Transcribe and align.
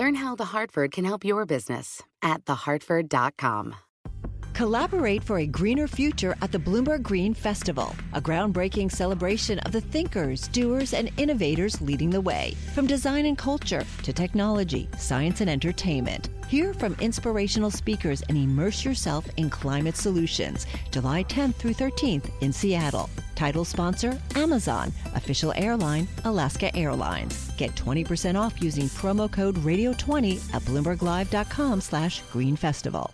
Learn 0.00 0.14
how 0.14 0.34
The 0.34 0.46
Hartford 0.46 0.92
can 0.92 1.04
help 1.04 1.26
your 1.26 1.44
business 1.44 2.02
at 2.22 2.46
thehartford.com. 2.46 3.74
Collaborate 4.54 5.22
for 5.22 5.40
a 5.40 5.46
greener 5.46 5.86
future 5.86 6.34
at 6.40 6.52
the 6.52 6.58
Bloomberg 6.58 7.02
Green 7.02 7.34
Festival, 7.34 7.94
a 8.14 8.20
groundbreaking 8.20 8.90
celebration 8.90 9.58
of 9.58 9.72
the 9.72 9.82
thinkers, 9.82 10.48
doers, 10.48 10.94
and 10.94 11.10
innovators 11.18 11.82
leading 11.82 12.08
the 12.08 12.20
way. 12.20 12.54
From 12.74 12.86
design 12.86 13.26
and 13.26 13.36
culture 13.36 13.84
to 14.02 14.12
technology, 14.14 14.88
science, 14.96 15.42
and 15.42 15.50
entertainment. 15.50 16.30
Hear 16.48 16.72
from 16.72 16.96
inspirational 17.00 17.70
speakers 17.70 18.22
and 18.30 18.38
immerse 18.38 18.86
yourself 18.86 19.26
in 19.36 19.50
climate 19.50 19.96
solutions. 19.98 20.66
July 20.90 21.24
10th 21.24 21.56
through 21.56 21.74
13th 21.74 22.30
in 22.40 22.54
Seattle. 22.54 23.10
Title 23.40 23.64
sponsor 23.64 24.20
Amazon. 24.34 24.92
Official 25.14 25.54
airline 25.56 26.06
Alaska 26.26 26.76
Airlines. 26.76 27.50
Get 27.56 27.74
20% 27.74 28.38
off 28.38 28.60
using 28.60 28.84
promo 29.00 29.32
code 29.32 29.54
Radio20 29.56 30.54
at 30.54 30.60
BloombergLive.com 30.62 31.80
slash 31.80 32.20
Green 32.32 32.54
Festival. 32.54 33.10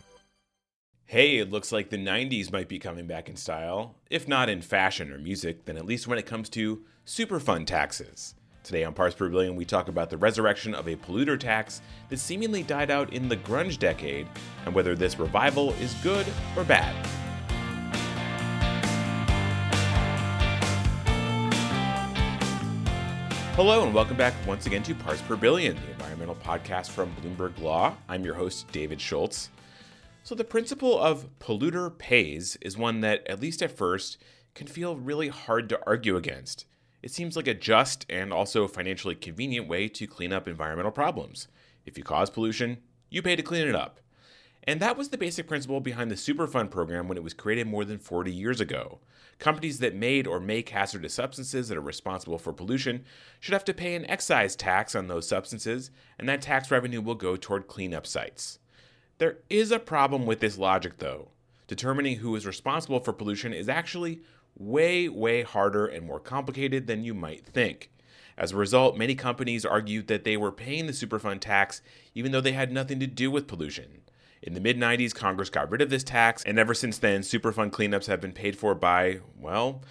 Hey, 1.05 1.37
it 1.37 1.53
looks 1.53 1.71
like 1.71 1.91
the 1.91 1.97
90s 1.97 2.51
might 2.51 2.69
be 2.69 2.81
coming 2.81 3.07
back 3.07 3.29
in 3.29 3.37
style. 3.37 3.95
If 4.11 4.27
not 4.27 4.49
in 4.49 4.63
fashion 4.63 5.13
or 5.13 5.19
music, 5.19 5.65
then 5.65 5.77
at 5.77 5.87
least 5.87 6.09
when 6.09 6.19
it 6.19 6.27
comes 6.27 6.49
to 6.51 6.83
Superfund 7.07 7.67
taxes. 7.67 8.35
Today 8.65 8.83
on 8.83 8.95
Parts 8.95 9.15
Per 9.15 9.29
Billion, 9.29 9.55
we 9.55 9.65
talk 9.65 9.87
about 9.87 10.11
the 10.11 10.17
resurrection 10.17 10.75
of 10.75 10.89
a 10.89 10.97
polluter 10.97 11.39
tax 11.39 11.81
that 12.09 12.19
seemingly 12.19 12.65
died 12.65 12.91
out 12.91 13.13
in 13.13 13.29
the 13.29 13.37
grunge 13.37 13.79
decade 13.79 14.27
and 14.65 14.75
whether 14.75 14.97
this 14.97 15.21
revival 15.21 15.73
is 15.75 15.95
good 16.03 16.27
or 16.57 16.65
bad. 16.65 17.26
Hello, 23.57 23.83
and 23.83 23.95
welcome 23.95 24.19
back 24.19 24.35
once 24.47 24.67
again 24.67 24.83
to 24.83 24.95
Parts 24.95 25.23
Per 25.23 25.35
Billion, 25.35 25.77
the 25.77 25.91
environmental 25.93 26.35
podcast 26.35 26.91
from 26.91 27.11
Bloomberg 27.17 27.59
Law. 27.59 27.97
I'm 28.07 28.23
your 28.23 28.35
host, 28.35 28.71
David 28.71 29.01
Schultz. 29.01 29.49
So, 30.25 30.35
the 30.35 30.45
principle 30.45 31.01
of 31.01 31.27
polluter 31.39 31.97
pays 31.97 32.59
is 32.61 32.77
one 32.77 33.01
that, 33.01 33.27
at 33.27 33.41
least 33.41 33.63
at 33.63 33.71
first, 33.71 34.19
can 34.55 34.67
feel 34.67 34.97
really 34.97 35.29
hard 35.29 35.71
to 35.71 35.81
argue 35.87 36.19
against. 36.19 36.67
It 37.03 37.13
seems 37.13 37.35
like 37.35 37.47
a 37.47 37.55
just 37.55 38.05
and 38.11 38.31
also 38.31 38.69
financially 38.69 39.15
convenient 39.15 39.67
way 39.67 39.89
to 39.89 40.07
clean 40.07 40.35
up 40.35 40.47
environmental 40.47 40.93
problems. 40.93 41.49
If 41.87 41.97
you 41.97 42.05
cause 42.05 42.29
pollution, 42.29 42.77
you 43.09 43.23
pay 43.23 43.37
to 43.37 43.43
clean 43.43 43.67
it 43.67 43.75
up. 43.75 44.01
And 44.67 44.81
that 44.81 44.97
was 44.97 45.11
the 45.11 45.19
basic 45.19 45.47
principle 45.47 45.81
behind 45.81 46.11
the 46.11 46.17
Superfund 46.17 46.71
program 46.71 47.07
when 47.07 47.17
it 47.17 47.23
was 47.23 47.35
created 47.35 47.69
more 47.69 47.85
than 47.85 47.99
40 47.99 48.33
years 48.33 48.61
ago. 48.61 48.99
Companies 49.39 49.79
that 49.79 49.95
made 49.95 50.27
or 50.27 50.41
make 50.41 50.71
hazardous 50.71 51.15
substances 51.15 51.69
that 51.69 51.79
are 51.79 51.83
responsible 51.83 52.39
for 52.39 52.53
pollution 52.53 53.05
should 53.39 53.53
have 53.53 53.65
to 53.67 53.75
pay 53.75 53.95
an 53.95 54.09
excise 54.11 54.57
tax 54.57 54.97
on 54.97 55.07
those 55.07 55.29
substances, 55.29 55.91
and 56.19 56.29
that 56.29 56.43
tax 56.43 56.71
revenue 56.71 57.01
will 57.01 57.15
go 57.15 57.37
toward 57.37 57.69
cleanup 57.69 58.07
sites. 58.07 58.59
There 59.19 59.39
is 59.49 59.71
a 59.71 59.79
problem 59.79 60.27
with 60.27 60.41
this 60.41 60.59
logic, 60.59 60.99
though. 60.99 61.29
Determining 61.69 62.17
who 62.17 62.35
is 62.35 62.47
responsible 62.47 63.01
for 63.01 63.13
pollution 63.13 63.53
is 63.53 63.69
actually 63.69 64.21
way, 64.59 65.09
way 65.09 65.43
harder 65.43 65.87
and 65.87 66.07
more 66.07 66.21
complicated 66.21 66.87
than 66.87 67.05
you 67.05 67.15
might 67.15 67.47
think. 67.47 67.91
As 68.39 68.53
a 68.53 68.57
result, 68.57 68.99
many 68.99 69.15
companies 69.15 69.65
argued 69.65 70.09
that 70.09 70.25
they 70.25 70.37
were 70.37 70.53
paying 70.53 70.87
the 70.87 70.93
Superfund 70.93 71.41
tax 71.41 71.83
even 72.15 72.33
though 72.33 72.41
they 72.41 72.53
had 72.53 72.73
nothing 72.73 73.01
to 73.01 73.07
do 73.07 73.31
with 73.31 73.47
pollution. 73.47 74.03
In 74.43 74.55
the 74.55 74.61
mid 74.61 74.79
90s, 74.79 75.15
Congress 75.15 75.51
got 75.51 75.71
rid 75.71 75.83
of 75.83 75.91
this 75.91 76.05
tax, 76.05 76.43
and 76.45 76.59
ever 76.59 76.75
since 76.75 76.99
then, 76.99 77.23
Superfund 77.23 77.71
cleanups 77.71 78.07
have 78.07 78.21
been 78.21 78.33
paid 78.33 78.57
for 78.57 78.75
by, 78.75 79.21
well, 79.39 79.83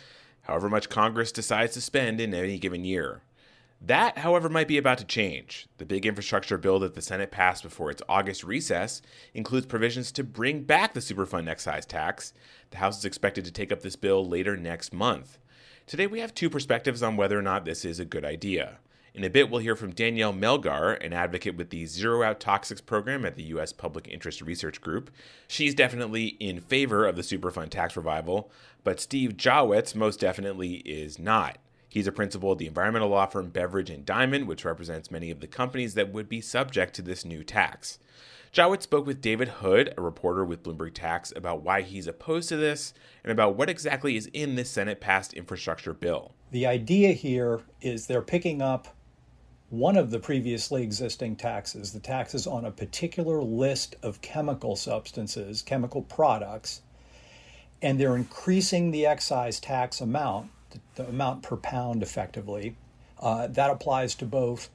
however 0.43 0.69
much 0.69 0.89
Congress 0.89 1.31
decides 1.31 1.73
to 1.73 1.81
spend 1.81 2.21
in 2.21 2.33
any 2.33 2.57
given 2.59 2.85
year. 2.85 3.21
That, 3.81 4.19
however, 4.19 4.49
might 4.49 4.67
be 4.67 4.77
about 4.77 4.97
to 4.99 5.05
change. 5.05 5.67
The 5.77 5.85
big 5.85 6.05
infrastructure 6.05 6.57
bill 6.57 6.79
that 6.79 6.95
the 6.95 7.01
Senate 7.01 7.31
passed 7.31 7.61
before 7.61 7.91
its 7.91 8.01
August 8.07 8.43
recess 8.43 9.01
includes 9.33 9.65
provisions 9.65 10.11
to 10.13 10.23
bring 10.23 10.63
back 10.63 10.93
the 10.93 11.01
Superfund 11.01 11.49
excise 11.49 11.85
tax. 11.85 12.33
The 12.71 12.77
House 12.77 12.97
is 12.97 13.05
expected 13.05 13.45
to 13.45 13.51
take 13.51 13.71
up 13.71 13.81
this 13.81 13.95
bill 13.95 14.27
later 14.27 14.55
next 14.55 14.93
month. 14.93 15.37
Today, 15.85 16.07
we 16.07 16.19
have 16.19 16.33
two 16.33 16.49
perspectives 16.49 17.03
on 17.03 17.17
whether 17.17 17.37
or 17.37 17.43
not 17.43 17.65
this 17.65 17.85
is 17.85 17.99
a 17.99 18.05
good 18.05 18.25
idea. 18.25 18.79
In 19.15 19.23
a 19.23 19.29
bit, 19.29 19.49
we'll 19.49 19.61
hear 19.61 19.77
from 19.77 19.93
Danielle 19.93 20.33
Melgar, 20.33 21.01
an 21.01 21.13
advocate 21.13 21.55
with 21.55 21.69
the 21.69 21.85
Zero 21.85 22.21
Out 22.21 22.41
Toxics 22.41 22.85
program 22.85 23.23
at 23.23 23.37
the 23.37 23.43
U.S. 23.43 23.71
Public 23.71 24.09
Interest 24.09 24.41
Research 24.41 24.81
Group. 24.81 25.09
She's 25.47 25.73
definitely 25.73 26.35
in 26.41 26.59
favor 26.59 27.07
of 27.07 27.15
the 27.15 27.21
Superfund 27.21 27.69
tax 27.69 27.95
revival, 27.95 28.51
but 28.83 28.99
Steve 28.99 29.37
Jawetz 29.37 29.95
most 29.95 30.19
definitely 30.19 30.79
is 30.79 31.17
not. 31.17 31.59
He's 31.87 32.07
a 32.07 32.11
principal 32.11 32.51
at 32.51 32.57
the 32.57 32.67
environmental 32.67 33.07
law 33.07 33.25
firm 33.25 33.51
Beveridge 33.51 33.89
and 33.89 34.05
Diamond, 34.05 34.49
which 34.49 34.65
represents 34.65 35.09
many 35.09 35.31
of 35.31 35.39
the 35.39 35.47
companies 35.47 35.93
that 35.93 36.11
would 36.11 36.27
be 36.27 36.41
subject 36.41 36.93
to 36.95 37.01
this 37.01 37.23
new 37.23 37.41
tax. 37.41 37.99
Jawetz 38.51 38.81
spoke 38.81 39.05
with 39.05 39.21
David 39.21 39.47
Hood, 39.47 39.93
a 39.97 40.01
reporter 40.01 40.43
with 40.43 40.61
Bloomberg 40.61 40.93
Tax, 40.93 41.31
about 41.33 41.61
why 41.61 41.83
he's 41.83 42.07
opposed 42.07 42.49
to 42.49 42.57
this 42.57 42.93
and 43.23 43.31
about 43.31 43.55
what 43.55 43.69
exactly 43.69 44.17
is 44.17 44.29
in 44.33 44.55
this 44.55 44.69
Senate 44.69 44.99
passed 44.99 45.31
infrastructure 45.33 45.93
bill. 45.93 46.33
The 46.51 46.65
idea 46.65 47.13
here 47.13 47.61
is 47.79 48.07
they're 48.07 48.21
picking 48.21 48.61
up 48.61 48.89
one 49.69 49.97
of 49.97 50.11
the 50.11 50.19
previously 50.19 50.83
existing 50.83 51.35
taxes, 51.35 51.91
the 51.91 51.99
taxes 51.99 52.45
on 52.45 52.65
a 52.65 52.71
particular 52.71 53.41
list 53.41 53.95
of 54.03 54.21
chemical 54.21 54.75
substances, 54.75 55.61
chemical 55.61 56.01
products, 56.01 56.81
and 57.81 57.99
they're 57.99 58.15
increasing 58.15 58.91
the 58.91 59.05
excise 59.05 59.59
tax 59.59 60.01
amount 60.01 60.51
the 60.95 61.07
amount 61.07 61.41
per 61.41 61.55
pound 61.55 62.03
effectively. 62.03 62.75
Uh, 63.19 63.47
that 63.47 63.69
applies 63.69 64.13
to 64.15 64.25
both 64.25 64.69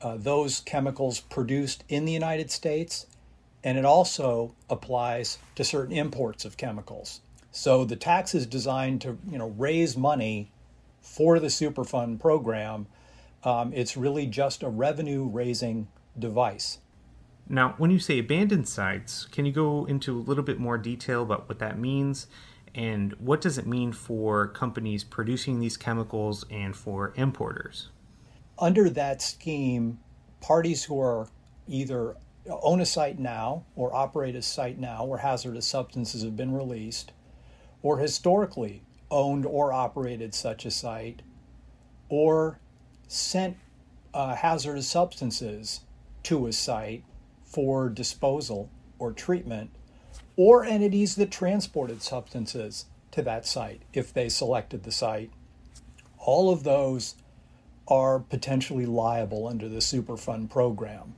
uh, 0.00 0.16
those 0.16 0.60
chemicals 0.60 1.20
produced 1.20 1.84
in 1.88 2.04
the 2.04 2.12
United 2.12 2.50
States 2.50 3.06
and 3.64 3.78
it 3.78 3.84
also 3.84 4.54
applies 4.68 5.38
to 5.54 5.64
certain 5.64 5.96
imports 5.96 6.44
of 6.44 6.56
chemicals. 6.56 7.20
So 7.52 7.84
the 7.84 7.96
tax 7.96 8.34
is 8.34 8.46
designed 8.46 9.00
to 9.02 9.18
you 9.30 9.38
know 9.38 9.48
raise 9.58 9.96
money 9.96 10.50
for 11.00 11.38
the 11.38 11.48
Superfund 11.48 12.20
program. 12.20 12.86
Um, 13.44 13.72
it's 13.72 13.96
really 13.96 14.26
just 14.26 14.62
a 14.62 14.68
revenue 14.68 15.28
raising 15.28 15.88
device. 16.18 16.78
Now, 17.48 17.74
when 17.76 17.90
you 17.90 17.98
say 17.98 18.18
abandoned 18.18 18.68
sites, 18.68 19.26
can 19.26 19.44
you 19.44 19.52
go 19.52 19.84
into 19.84 20.16
a 20.16 20.22
little 20.22 20.44
bit 20.44 20.58
more 20.58 20.78
detail 20.78 21.22
about 21.22 21.48
what 21.48 21.58
that 21.58 21.78
means 21.78 22.28
and 22.74 23.12
what 23.14 23.40
does 23.40 23.58
it 23.58 23.66
mean 23.66 23.92
for 23.92 24.48
companies 24.48 25.04
producing 25.04 25.60
these 25.60 25.76
chemicals 25.76 26.44
and 26.50 26.74
for 26.74 27.12
importers? 27.16 27.90
Under 28.58 28.88
that 28.90 29.20
scheme, 29.20 29.98
parties 30.40 30.84
who 30.84 31.00
are 31.00 31.28
either 31.66 32.16
own 32.48 32.80
a 32.80 32.86
site 32.86 33.18
now 33.18 33.64
or 33.76 33.94
operate 33.94 34.34
a 34.34 34.42
site 34.42 34.78
now 34.78 35.04
where 35.04 35.18
hazardous 35.18 35.66
substances 35.66 36.22
have 36.22 36.36
been 36.36 36.52
released, 36.52 37.12
or 37.82 37.98
historically 37.98 38.82
owned 39.10 39.44
or 39.44 39.72
operated 39.72 40.34
such 40.34 40.64
a 40.64 40.70
site, 40.70 41.22
or 42.08 42.58
sent 43.12 43.56
uh, 44.14 44.34
hazardous 44.34 44.88
substances 44.88 45.80
to 46.22 46.46
a 46.46 46.52
site 46.52 47.04
for 47.44 47.88
disposal 47.88 48.70
or 48.98 49.12
treatment 49.12 49.70
or 50.36 50.64
entities 50.64 51.16
that 51.16 51.30
transported 51.30 52.02
substances 52.02 52.86
to 53.10 53.22
that 53.22 53.46
site 53.46 53.82
if 53.92 54.12
they 54.12 54.28
selected 54.28 54.82
the 54.82 54.92
site. 54.92 55.30
All 56.18 56.50
of 56.50 56.64
those 56.64 57.16
are 57.88 58.20
potentially 58.20 58.86
liable 58.86 59.46
under 59.46 59.68
the 59.68 59.78
Superfund 59.80 60.48
program. 60.48 61.14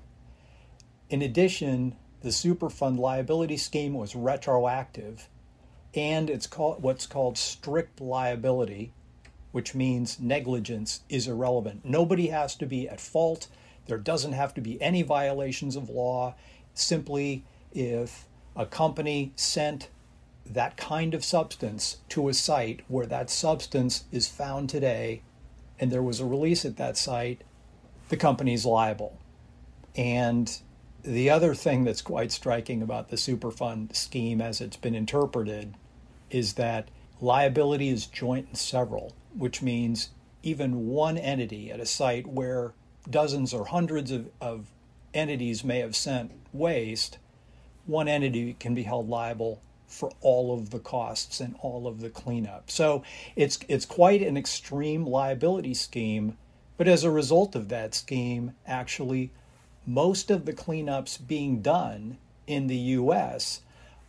In 1.11 1.23
addition, 1.23 1.95
the 2.23 2.31
Superfund 2.31 2.99
liability 2.99 3.57
scheme 3.57 3.95
was 3.95 4.17
retroactive 4.17 5.29
and 5.95 6.29
it's 6.29 6.47
called 6.47 6.83
what's 6.83 7.07
called 7.07 7.39
strict 7.39 8.01
liability, 8.01 8.93
which 9.55 9.73
means 9.73 10.19
negligence 10.19 11.03
is 11.09 11.29
irrelevant. 11.29 11.85
Nobody 11.85 12.27
has 12.27 12.57
to 12.57 12.67
be 12.67 12.89
at 12.89 13.01
fault. 13.01 13.47
There 13.87 13.99
doesn't 13.99 14.33
have 14.33 14.53
to 14.55 14.61
be 14.61 14.83
any 14.83 15.03
violations 15.03 15.77
of 15.77 15.89
law. 15.89 16.35
Simply 16.75 17.45
if 17.71 18.27
a 18.57 18.67
company 18.67 19.33
sent 19.37 19.91
that 20.45 20.77
kind 20.77 21.15
of 21.15 21.25
substance 21.25 21.99
to 22.09 22.29
a 22.29 22.35
site 22.35 22.81
where 22.89 23.07
that 23.07 23.31
substance 23.31 24.07
is 24.11 24.27
found 24.27 24.71
today 24.71 25.23
and 25.79 25.93
there 25.93 26.03
was 26.03 26.19
a 26.19 26.27
release 26.27 26.65
at 26.65 26.77
that 26.79 26.97
site, 26.97 27.43
the 28.09 28.17
company's 28.17 28.67
liable. 28.67 29.21
And 29.95 30.53
the 31.05 31.31
other 31.31 31.55
thing 31.55 31.85
that's 31.85 32.03
quite 32.03 32.33
striking 32.33 32.83
about 32.83 33.09
the 33.09 33.17
Superfund 33.17 33.95
scheme 33.95 34.41
as 34.41 34.61
it's 34.61 34.77
been 34.77 34.97
interpreted 34.97 35.77
is 36.29 36.55
that 36.55 36.89
liability 37.21 37.91
is 37.91 38.07
joint 38.07 38.49
and 38.49 38.59
several, 38.59 39.15
which 39.37 39.63
means 39.63 40.11
even 40.43 40.87
one 40.89 41.17
entity 41.17 41.71
at 41.71 41.81
a 41.81 41.87
site 41.87 42.27
where 42.27 42.73
dozens 43.09 43.53
or 43.53 43.67
hundreds 43.67 44.11
of, 44.11 44.31
of 44.41 44.67
entities 45.13 45.65
may 45.65 45.79
have 45.79 45.97
sent 45.97 46.33
waste, 46.53 47.19
one 47.87 48.09
entity 48.09 48.55
can 48.59 48.75
be 48.75 48.83
held 48.83 49.09
liable 49.09 49.61
for 49.87 50.11
all 50.21 50.53
of 50.53 50.71
the 50.71 50.79
costs 50.79 51.41
and 51.41 51.55
all 51.61 51.87
of 51.87 52.01
the 52.01 52.11
cleanup. 52.11 52.71
So 52.71 53.03
it's 53.37 53.59
it's 53.69 53.87
quite 53.87 54.23
an 54.23 54.37
extreme 54.37 55.07
liability 55.07 55.75
scheme, 55.75 56.37
but 56.77 56.89
as 56.89 57.05
a 57.05 57.11
result 57.11 57.55
of 57.55 57.69
that 57.69 57.95
scheme, 57.95 58.55
actually 58.67 59.31
most 59.87 60.31
of 60.31 60.47
the 60.47 60.53
cleanups 60.53 61.25
being 61.27 61.61
done 61.61 62.19
in 62.47 62.67
the 62.67 62.77
US 62.77 63.61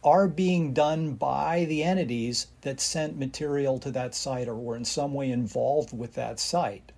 are 0.05 0.27
being 0.27 0.71
done 0.71 1.13
by 1.13 1.65
the 1.65 1.83
entities 1.83 2.47
that 2.61 2.79
sent 2.79 3.17
material 3.17 3.79
to 3.79 3.89
that 3.89 4.13
site 4.13 4.47
or 4.47 4.55
were 4.55 4.77
in 4.77 4.85
some 4.85 5.13
way 5.15 5.31
involved 5.31 5.97
with 5.97 6.13
that 6.13 6.39
site. 6.39 6.91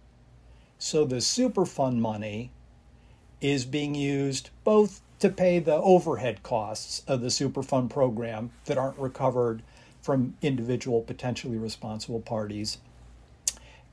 So 0.77 1.05
the 1.05 1.15
Superfund 1.15 1.99
money 1.99 2.51
is 3.39 3.65
being 3.65 3.95
used 3.95 4.49
both 4.65 5.01
to 5.19 5.29
pay 5.29 5.57
the 5.59 5.75
overhead 5.75 6.43
costs 6.43 7.01
of 7.07 7.21
the 7.21 7.27
Superfund 7.27 7.89
program 7.89 8.51
that 8.65 8.77
aren't 8.77 8.99
recovered 8.99 9.63
from 10.01 10.35
individual 10.41 11.01
potentially 11.01 11.57
responsible 11.57 12.19
parties, 12.19 12.77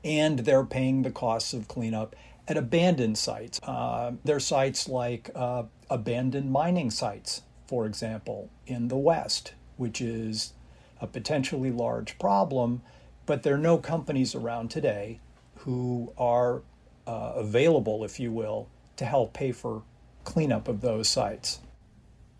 and 0.03 0.39
they're 0.39 0.65
paying 0.65 1.01
the 1.01 1.11
costs 1.11 1.53
of 1.53 1.67
cleanup 1.67 2.15
at 2.47 2.57
abandoned 2.57 3.17
sites. 3.17 3.59
Uh, 3.63 4.11
there 4.23 4.35
are 4.35 4.39
sites 4.39 4.87
like 4.87 5.29
uh, 5.33 5.63
abandoned 5.89 6.51
mining 6.51 6.91
sites, 6.91 7.41
for 7.67 7.85
example, 7.85 8.49
in 8.67 8.87
the 8.87 8.97
West, 8.97 9.53
which 9.77 10.01
is 10.01 10.53
a 11.01 11.07
potentially 11.07 11.71
large 11.71 12.17
problem, 12.19 12.81
but 13.25 13.43
there 13.43 13.55
are 13.55 13.59
no 13.59 13.77
companies 13.77 14.35
around 14.35 14.69
today 14.69 15.19
who 15.57 16.13
are 16.17 16.61
uh, 17.07 17.33
available, 17.35 18.03
if 18.03 18.19
you 18.19 18.31
will, 18.31 18.67
to 18.97 19.05
help 19.05 19.33
pay 19.33 19.51
for 19.51 19.83
cleanup 20.23 20.67
of 20.67 20.81
those 20.81 21.07
sites. 21.07 21.59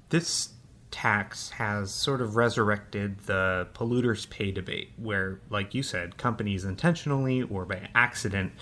This 0.09 0.49
tax 0.91 1.49
has 1.51 1.93
sort 1.93 2.21
of 2.21 2.35
resurrected 2.35 3.19
the 3.25 3.67
polluters 3.73 4.29
pay 4.29 4.51
debate, 4.51 4.91
where, 4.97 5.41
like 5.49 5.73
you 5.73 5.83
said, 5.83 6.17
companies 6.17 6.63
intentionally 6.63 7.41
or 7.41 7.65
by 7.65 7.89
accident 7.93 8.53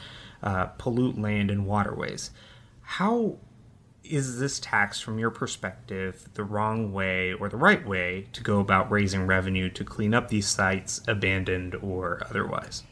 uh, 0.42 0.66
pollute 0.66 1.18
land 1.18 1.52
and 1.52 1.66
waterways. 1.66 2.32
How 2.82 3.38
is 4.04 4.40
this 4.40 4.60
tax, 4.60 5.00
from 5.00 5.18
your 5.18 5.30
perspective, 5.30 6.28
the 6.34 6.44
wrong 6.44 6.92
way 6.92 7.34
or 7.34 7.50
the 7.50 7.58
right 7.58 7.86
way 7.88 8.28
to 8.34 8.42
go 8.42 8.60
about 8.60 8.92
raising 8.92 9.26
revenue 9.26 9.70
to 9.70 9.84
clean 9.84 10.14
up 10.14 10.28
these 10.28 10.48
sites, 10.48 11.02
abandoned 11.08 11.76
or 11.76 12.22
otherwise? 12.30 12.84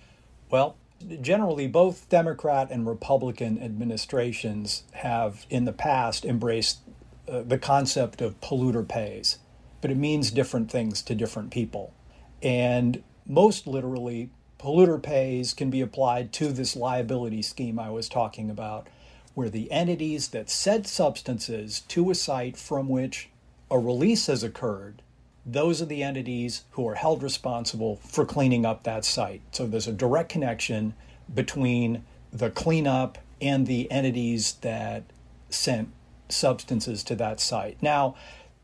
Well, 0.49 0.77
generally, 1.21 1.67
both 1.67 2.07
Democrat 2.09 2.69
and 2.71 2.87
Republican 2.87 3.61
administrations 3.61 4.83
have 4.93 5.45
in 5.49 5.65
the 5.65 5.73
past 5.73 6.25
embraced 6.25 6.79
uh, 7.27 7.41
the 7.41 7.57
concept 7.57 8.21
of 8.21 8.39
polluter 8.41 8.87
pays, 8.87 9.39
but 9.81 9.91
it 9.91 9.97
means 9.97 10.31
different 10.31 10.71
things 10.71 11.01
to 11.03 11.15
different 11.15 11.51
people. 11.51 11.93
And 12.41 13.03
most 13.25 13.67
literally, 13.67 14.29
polluter 14.59 15.01
pays 15.01 15.53
can 15.53 15.69
be 15.69 15.81
applied 15.81 16.31
to 16.33 16.51
this 16.51 16.75
liability 16.75 17.41
scheme 17.41 17.79
I 17.79 17.89
was 17.89 18.09
talking 18.09 18.49
about, 18.49 18.87
where 19.33 19.49
the 19.49 19.71
entities 19.71 20.29
that 20.29 20.49
sent 20.49 20.87
substances 20.87 21.81
to 21.81 22.11
a 22.11 22.15
site 22.15 22.57
from 22.57 22.89
which 22.89 23.29
a 23.69 23.79
release 23.79 24.27
has 24.27 24.43
occurred, 24.43 25.01
those 25.45 25.81
are 25.81 25.85
the 25.85 26.03
entities 26.03 26.65
who 26.71 26.87
are 26.87 26.95
held 26.95 27.23
responsible 27.23 27.97
for 27.97 28.25
cleaning 28.25 28.65
up 28.65 28.83
that 28.83 29.05
site. 29.05 29.41
So 29.51 29.65
there's 29.65 29.87
a 29.87 29.93
direct 29.93 30.29
connection 30.29 30.93
between 31.33 32.03
the 32.31 32.51
cleanup 32.51 33.17
and 33.41 33.65
the 33.65 33.89
entities 33.91 34.53
that 34.61 35.03
sent 35.49 35.89
substances 36.29 37.03
to 37.03 37.15
that 37.15 37.39
site. 37.39 37.81
Now, 37.81 38.15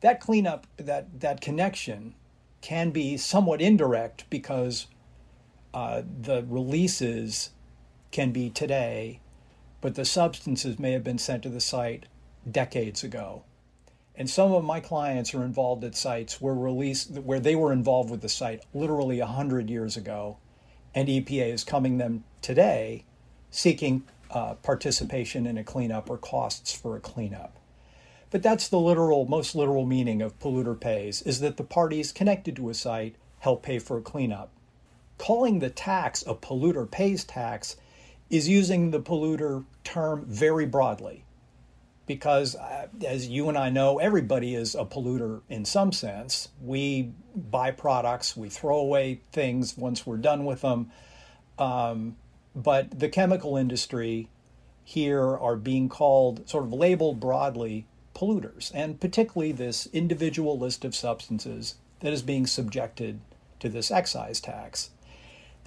that 0.01 0.19
cleanup, 0.19 0.67
that, 0.77 1.19
that 1.19 1.41
connection 1.41 2.13
can 2.61 2.91
be 2.91 3.17
somewhat 3.17 3.61
indirect 3.61 4.25
because 4.29 4.87
uh, 5.73 6.03
the 6.21 6.45
releases 6.47 7.51
can 8.11 8.31
be 8.31 8.49
today, 8.49 9.19
but 9.81 9.95
the 9.95 10.05
substances 10.05 10.79
may 10.79 10.91
have 10.91 11.03
been 11.03 11.17
sent 11.17 11.43
to 11.43 11.49
the 11.49 11.61
site 11.61 12.05
decades 12.49 13.03
ago. 13.03 13.43
And 14.15 14.29
some 14.29 14.51
of 14.51 14.63
my 14.63 14.79
clients 14.79 15.33
are 15.33 15.43
involved 15.43 15.83
at 15.83 15.95
sites 15.95 16.41
where 16.41 16.53
release 16.53 17.07
where 17.09 17.39
they 17.39 17.55
were 17.55 17.71
involved 17.71 18.09
with 18.09 18.21
the 18.21 18.29
site 18.29 18.63
literally 18.73 19.19
100 19.19 19.69
years 19.69 19.95
ago, 19.95 20.37
and 20.95 21.07
EPA 21.07 21.53
is 21.53 21.63
coming 21.63 21.97
them 21.97 22.23
today 22.41 23.05
seeking 23.51 24.03
uh, 24.31 24.55
participation 24.55 25.45
in 25.45 25.57
a 25.57 25.63
cleanup 25.63 26.09
or 26.09 26.17
costs 26.17 26.73
for 26.73 26.95
a 26.95 26.99
cleanup. 26.99 27.57
But 28.29 28.43
that's 28.43 28.67
the 28.67 28.79
literal, 28.79 29.25
most 29.25 29.55
literal 29.55 29.85
meaning 29.85 30.21
of 30.21 30.39
polluter 30.39 30.77
pays 30.77 31.21
is 31.21 31.39
that 31.39 31.57
the 31.57 31.63
parties 31.63 32.11
connected 32.11 32.55
to 32.57 32.69
a 32.69 32.73
site 32.73 33.15
help 33.39 33.63
pay 33.63 33.79
for 33.79 33.97
a 33.97 34.01
cleanup 34.01 34.51
calling 35.17 35.59
the 35.59 35.69
tax 35.69 36.23
a 36.27 36.35
polluter 36.35 36.89
pays 36.89 37.23
tax 37.23 37.75
is 38.29 38.47
using 38.47 38.91
the 38.91 38.99
polluter 38.99 39.65
term 39.83 40.25
very 40.27 40.65
broadly. 40.65 41.23
Because, 42.05 42.55
uh, 42.55 42.87
as 43.05 43.27
you 43.27 43.49
and 43.49 43.57
I 43.57 43.69
know, 43.69 43.99
everybody 43.99 44.55
is 44.55 44.75
a 44.75 44.85
polluter 44.85 45.41
in 45.49 45.65
some 45.65 45.91
sense. 45.91 46.49
We 46.61 47.11
buy 47.35 47.71
products, 47.71 48.37
we 48.37 48.49
throw 48.49 48.77
away 48.77 49.21
things 49.31 49.77
once 49.77 50.05
we're 50.05 50.17
done 50.17 50.45
with 50.45 50.61
them. 50.61 50.91
Um, 51.59 52.15
but 52.55 52.99
the 52.99 53.09
chemical 53.09 53.57
industry 53.57 54.29
here 54.83 55.37
are 55.37 55.57
being 55.57 55.89
called, 55.89 56.47
sort 56.49 56.63
of 56.63 56.71
labeled 56.71 57.19
broadly, 57.19 57.85
polluters, 58.15 58.71
and 58.73 58.99
particularly 59.01 59.51
this 59.51 59.87
individual 59.91 60.57
list 60.57 60.85
of 60.85 60.95
substances 60.95 61.75
that 61.99 62.13
is 62.13 62.21
being 62.21 62.47
subjected 62.47 63.19
to 63.59 63.67
this 63.67 63.91
excise 63.91 64.39
tax. 64.39 64.91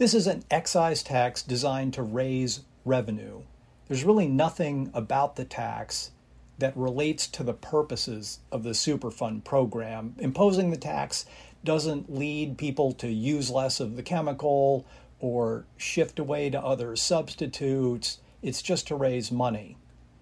This 0.00 0.14
is 0.14 0.26
an 0.26 0.44
excise 0.50 1.02
tax 1.02 1.42
designed 1.42 1.92
to 1.92 2.02
raise 2.02 2.60
revenue. 2.86 3.42
There's 3.86 4.02
really 4.02 4.28
nothing 4.28 4.90
about 4.94 5.36
the 5.36 5.44
tax 5.44 6.12
that 6.58 6.74
relates 6.74 7.26
to 7.26 7.42
the 7.42 7.52
purposes 7.52 8.38
of 8.50 8.62
the 8.62 8.70
Superfund 8.70 9.44
program. 9.44 10.14
Imposing 10.16 10.70
the 10.70 10.78
tax 10.78 11.26
doesn't 11.64 12.10
lead 12.10 12.56
people 12.56 12.92
to 12.92 13.08
use 13.08 13.50
less 13.50 13.78
of 13.78 13.96
the 13.96 14.02
chemical 14.02 14.86
or 15.18 15.66
shift 15.76 16.18
away 16.18 16.48
to 16.48 16.58
other 16.58 16.96
substitutes. 16.96 18.20
It's 18.40 18.62
just 18.62 18.86
to 18.86 18.94
raise 18.94 19.30
money 19.30 19.76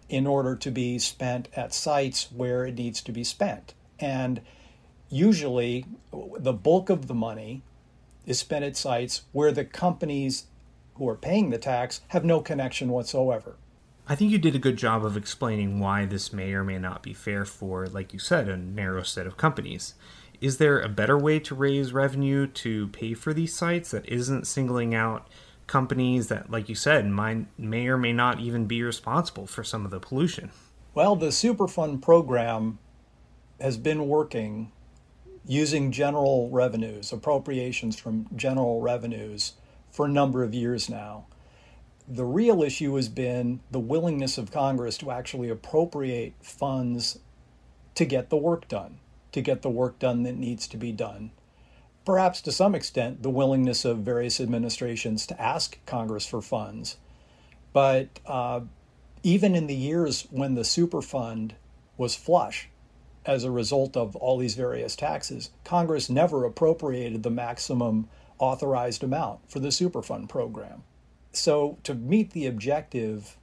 in 0.08 0.26
order 0.26 0.56
to 0.56 0.72
be 0.72 0.98
spent 0.98 1.46
at 1.54 1.72
sites 1.72 2.32
where 2.32 2.66
it 2.66 2.74
needs 2.74 3.00
to 3.02 3.12
be 3.12 3.22
spent. 3.22 3.74
And 4.00 4.40
usually, 5.08 5.84
the 6.10 6.52
bulk 6.52 6.90
of 6.90 7.06
the 7.06 7.14
money 7.14 7.62
is 8.28 8.38
spent 8.38 8.64
at 8.64 8.76
sites 8.76 9.22
where 9.32 9.50
the 9.50 9.64
companies 9.64 10.46
who 10.94 11.08
are 11.08 11.16
paying 11.16 11.48
the 11.48 11.58
tax 11.58 12.02
have 12.08 12.24
no 12.24 12.40
connection 12.40 12.90
whatsoever. 12.90 13.56
I 14.06 14.14
think 14.14 14.30
you 14.30 14.38
did 14.38 14.54
a 14.54 14.60
good 14.60 14.76
job 14.76 15.04
of 15.04 15.16
explaining 15.16 15.80
why 15.80 16.04
this 16.04 16.32
may 16.32 16.52
or 16.52 16.62
may 16.62 16.78
not 16.78 17.02
be 17.02 17.14
fair 17.14 17.46
for, 17.46 17.86
like 17.86 18.12
you 18.12 18.18
said, 18.18 18.48
a 18.48 18.56
narrow 18.56 19.02
set 19.02 19.26
of 19.26 19.38
companies. 19.38 19.94
Is 20.40 20.58
there 20.58 20.78
a 20.78 20.88
better 20.88 21.18
way 21.18 21.40
to 21.40 21.54
raise 21.54 21.92
revenue 21.92 22.46
to 22.46 22.88
pay 22.88 23.14
for 23.14 23.32
these 23.32 23.54
sites 23.54 23.90
that 23.92 24.08
isn't 24.08 24.46
singling 24.46 24.94
out 24.94 25.26
companies 25.66 26.28
that, 26.28 26.50
like 26.50 26.68
you 26.68 26.74
said, 26.74 27.06
might, 27.06 27.46
may 27.58 27.86
or 27.88 27.96
may 27.96 28.12
not 28.12 28.40
even 28.40 28.66
be 28.66 28.82
responsible 28.82 29.46
for 29.46 29.64
some 29.64 29.84
of 29.84 29.90
the 29.90 30.00
pollution? 30.00 30.50
Well, 30.94 31.16
the 31.16 31.28
Superfund 31.28 32.02
program 32.02 32.78
has 33.60 33.78
been 33.78 34.06
working 34.06 34.72
using 35.48 35.90
general 35.90 36.50
revenues, 36.50 37.10
appropriations 37.10 37.98
from 37.98 38.26
general 38.36 38.82
revenues, 38.82 39.54
for 39.90 40.04
a 40.04 40.08
number 40.08 40.44
of 40.44 40.54
years 40.54 40.88
now. 40.90 41.24
The 42.06 42.24
real 42.24 42.62
issue 42.62 42.94
has 42.96 43.08
been 43.08 43.60
the 43.70 43.80
willingness 43.80 44.36
of 44.36 44.52
Congress 44.52 44.98
to 44.98 45.10
actually 45.10 45.48
appropriate 45.48 46.34
funds 46.42 47.18
to 47.94 48.04
get 48.04 48.28
the 48.28 48.36
work 48.36 48.68
done, 48.68 48.98
to 49.32 49.40
get 49.40 49.62
the 49.62 49.70
work 49.70 49.98
done 49.98 50.22
that 50.22 50.36
needs 50.36 50.68
to 50.68 50.76
be 50.76 50.92
done. 50.92 51.30
Perhaps 52.04 52.42
to 52.42 52.52
some 52.52 52.74
extent, 52.74 53.22
the 53.22 53.30
willingness 53.30 53.84
of 53.84 53.98
various 53.98 54.40
administrations 54.40 55.26
to 55.26 55.40
ask 55.40 55.78
Congress 55.86 56.26
for 56.26 56.42
funds. 56.42 56.96
But 57.72 58.20
uh, 58.26 58.60
even 59.22 59.54
in 59.54 59.66
the 59.66 59.74
years 59.74 60.26
when 60.30 60.54
the 60.54 60.62
Superfund 60.62 61.52
was 61.96 62.14
flush, 62.14 62.68
as 63.26 63.44
a 63.44 63.50
result 63.50 63.96
of 63.96 64.16
all 64.16 64.38
these 64.38 64.54
various 64.54 64.96
taxes, 64.96 65.50
Congress 65.64 66.08
never 66.08 66.44
appropriated 66.44 67.22
the 67.22 67.30
maximum 67.30 68.08
authorized 68.38 69.02
amount 69.02 69.40
for 69.50 69.60
the 69.60 69.68
Superfund 69.68 70.28
program. 70.28 70.82
So, 71.32 71.78
to 71.84 71.94
meet 71.94 72.30
the 72.30 72.46
objective 72.46 73.36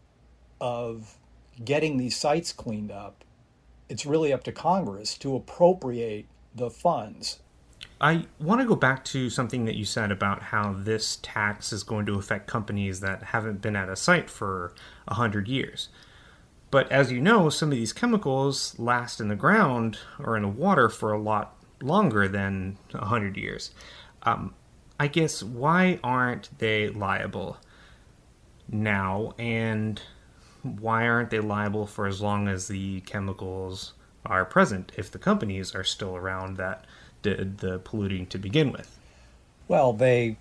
of 0.59 1.17
getting 1.63 1.97
these 1.97 2.15
sites 2.15 2.51
cleaned 2.51 2.91
up, 2.91 3.23
it's 3.89 4.05
really 4.05 4.33
up 4.33 4.43
to 4.45 4.51
Congress 4.51 5.17
to 5.19 5.35
appropriate 5.35 6.25
the 6.55 6.69
funds. 6.69 7.39
I 8.01 8.25
want 8.39 8.61
to 8.61 8.67
go 8.67 8.75
back 8.75 9.05
to 9.05 9.29
something 9.29 9.65
that 9.65 9.75
you 9.75 9.85
said 9.85 10.11
about 10.11 10.41
how 10.41 10.73
this 10.73 11.19
tax 11.21 11.71
is 11.71 11.83
going 11.83 12.05
to 12.07 12.15
affect 12.15 12.47
companies 12.47 12.99
that 12.99 13.23
haven't 13.23 13.61
been 13.61 13.75
at 13.75 13.89
a 13.89 13.95
site 13.95 14.29
for 14.29 14.73
100 15.05 15.47
years. 15.47 15.89
But 16.75 16.91
as 16.91 17.09
you 17.09 17.21
know, 17.21 17.49
some 17.49 17.71
of 17.71 17.77
these 17.77 17.93
chemicals 17.93 18.77
last 18.77 19.21
in 19.21 19.29
the 19.29 19.35
ground 19.37 19.97
or 20.19 20.35
in 20.35 20.41
the 20.41 20.49
water 20.49 20.89
for 20.89 21.13
a 21.13 21.17
lot 21.17 21.55
longer 21.81 22.27
than 22.27 22.77
100 22.91 23.37
years. 23.37 23.71
Um, 24.23 24.53
I 24.99 25.07
guess 25.07 25.41
why 25.41 26.01
aren't 26.03 26.49
they 26.59 26.89
liable 26.89 27.59
now? 28.67 29.31
And 29.39 30.01
why 30.63 31.07
aren't 31.07 31.29
they 31.29 31.39
liable 31.39 31.87
for 31.87 32.07
as 32.07 32.19
long 32.19 32.49
as 32.49 32.67
the 32.67 32.99
chemicals 32.99 33.93
are 34.25 34.43
present 34.43 34.91
if 34.97 35.09
the 35.09 35.17
companies 35.17 35.73
are 35.73 35.85
still 35.85 36.17
around 36.17 36.57
that 36.57 36.83
did 37.21 37.59
the 37.59 37.79
polluting 37.79 38.25
to 38.25 38.37
begin 38.37 38.73
with? 38.73 38.99
Well, 39.69 39.93
they 39.93 40.35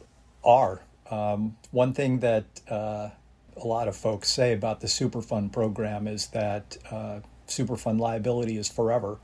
are. 0.45 0.81
Um, 1.09 1.57
one 1.71 1.93
thing 1.93 2.19
that 2.19 2.61
uh, 2.69 3.11
a 3.57 3.67
lot 3.67 3.89
of 3.89 3.97
folks 3.97 4.29
say 4.31 4.53
about 4.53 4.81
the 4.81 4.87
Superfund 4.87 5.53
program 5.53 6.07
is 6.07 6.29
that 6.29 6.77
uh, 6.91 7.21
Superfund 7.47 8.01
liability 8.01 8.57
is 8.57 8.69
forever. 8.69 9.19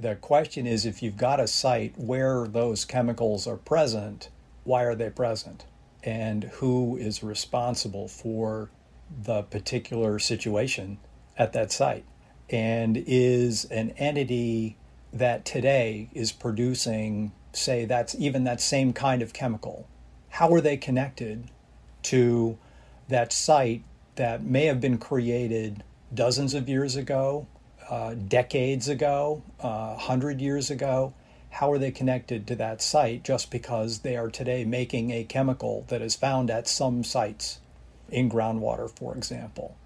The 0.00 0.16
question 0.16 0.66
is 0.66 0.86
if 0.86 1.02
you've 1.02 1.16
got 1.16 1.40
a 1.40 1.46
site 1.46 1.94
where 1.96 2.46
those 2.46 2.84
chemicals 2.84 3.46
are 3.46 3.56
present, 3.56 4.28
why 4.64 4.84
are 4.84 4.94
they 4.94 5.10
present? 5.10 5.64
And 6.04 6.44
who 6.44 6.96
is 6.96 7.22
responsible 7.22 8.08
for 8.08 8.70
the 9.24 9.42
particular 9.42 10.18
situation 10.18 10.98
at 11.36 11.52
that 11.52 11.72
site? 11.72 12.04
And 12.50 12.96
is 13.06 13.64
an 13.66 13.90
entity 13.90 14.76
that 15.12 15.44
today 15.44 16.08
is 16.12 16.32
producing, 16.32 17.32
say, 17.52 17.84
that's 17.84 18.14
even 18.14 18.44
that 18.44 18.60
same 18.60 18.92
kind 18.92 19.22
of 19.22 19.32
chemical, 19.32 19.88
how 20.30 20.52
are 20.52 20.60
they 20.60 20.76
connected 20.76 21.50
to 22.02 22.58
that 23.08 23.32
site 23.32 23.82
that 24.16 24.44
may 24.44 24.66
have 24.66 24.80
been 24.80 24.98
created 24.98 25.82
dozens 26.12 26.54
of 26.54 26.68
years 26.68 26.96
ago, 26.96 27.46
uh, 27.88 28.14
decades 28.14 28.88
ago, 28.88 29.42
uh, 29.60 29.94
100 29.94 30.40
years 30.40 30.70
ago. 30.70 31.14
How 31.50 31.72
are 31.72 31.78
they 31.78 31.90
connected 31.90 32.46
to 32.48 32.56
that 32.56 32.82
site 32.82 33.24
just 33.24 33.50
because 33.50 34.00
they 34.00 34.16
are 34.16 34.28
today 34.28 34.64
making 34.64 35.10
a 35.10 35.24
chemical 35.24 35.84
that 35.88 36.02
is 36.02 36.14
found 36.14 36.50
at 36.50 36.68
some 36.68 37.02
sites 37.02 37.60
in 38.10 38.30
groundwater, 38.30 38.90
for 38.90 39.16
example? 39.16 39.76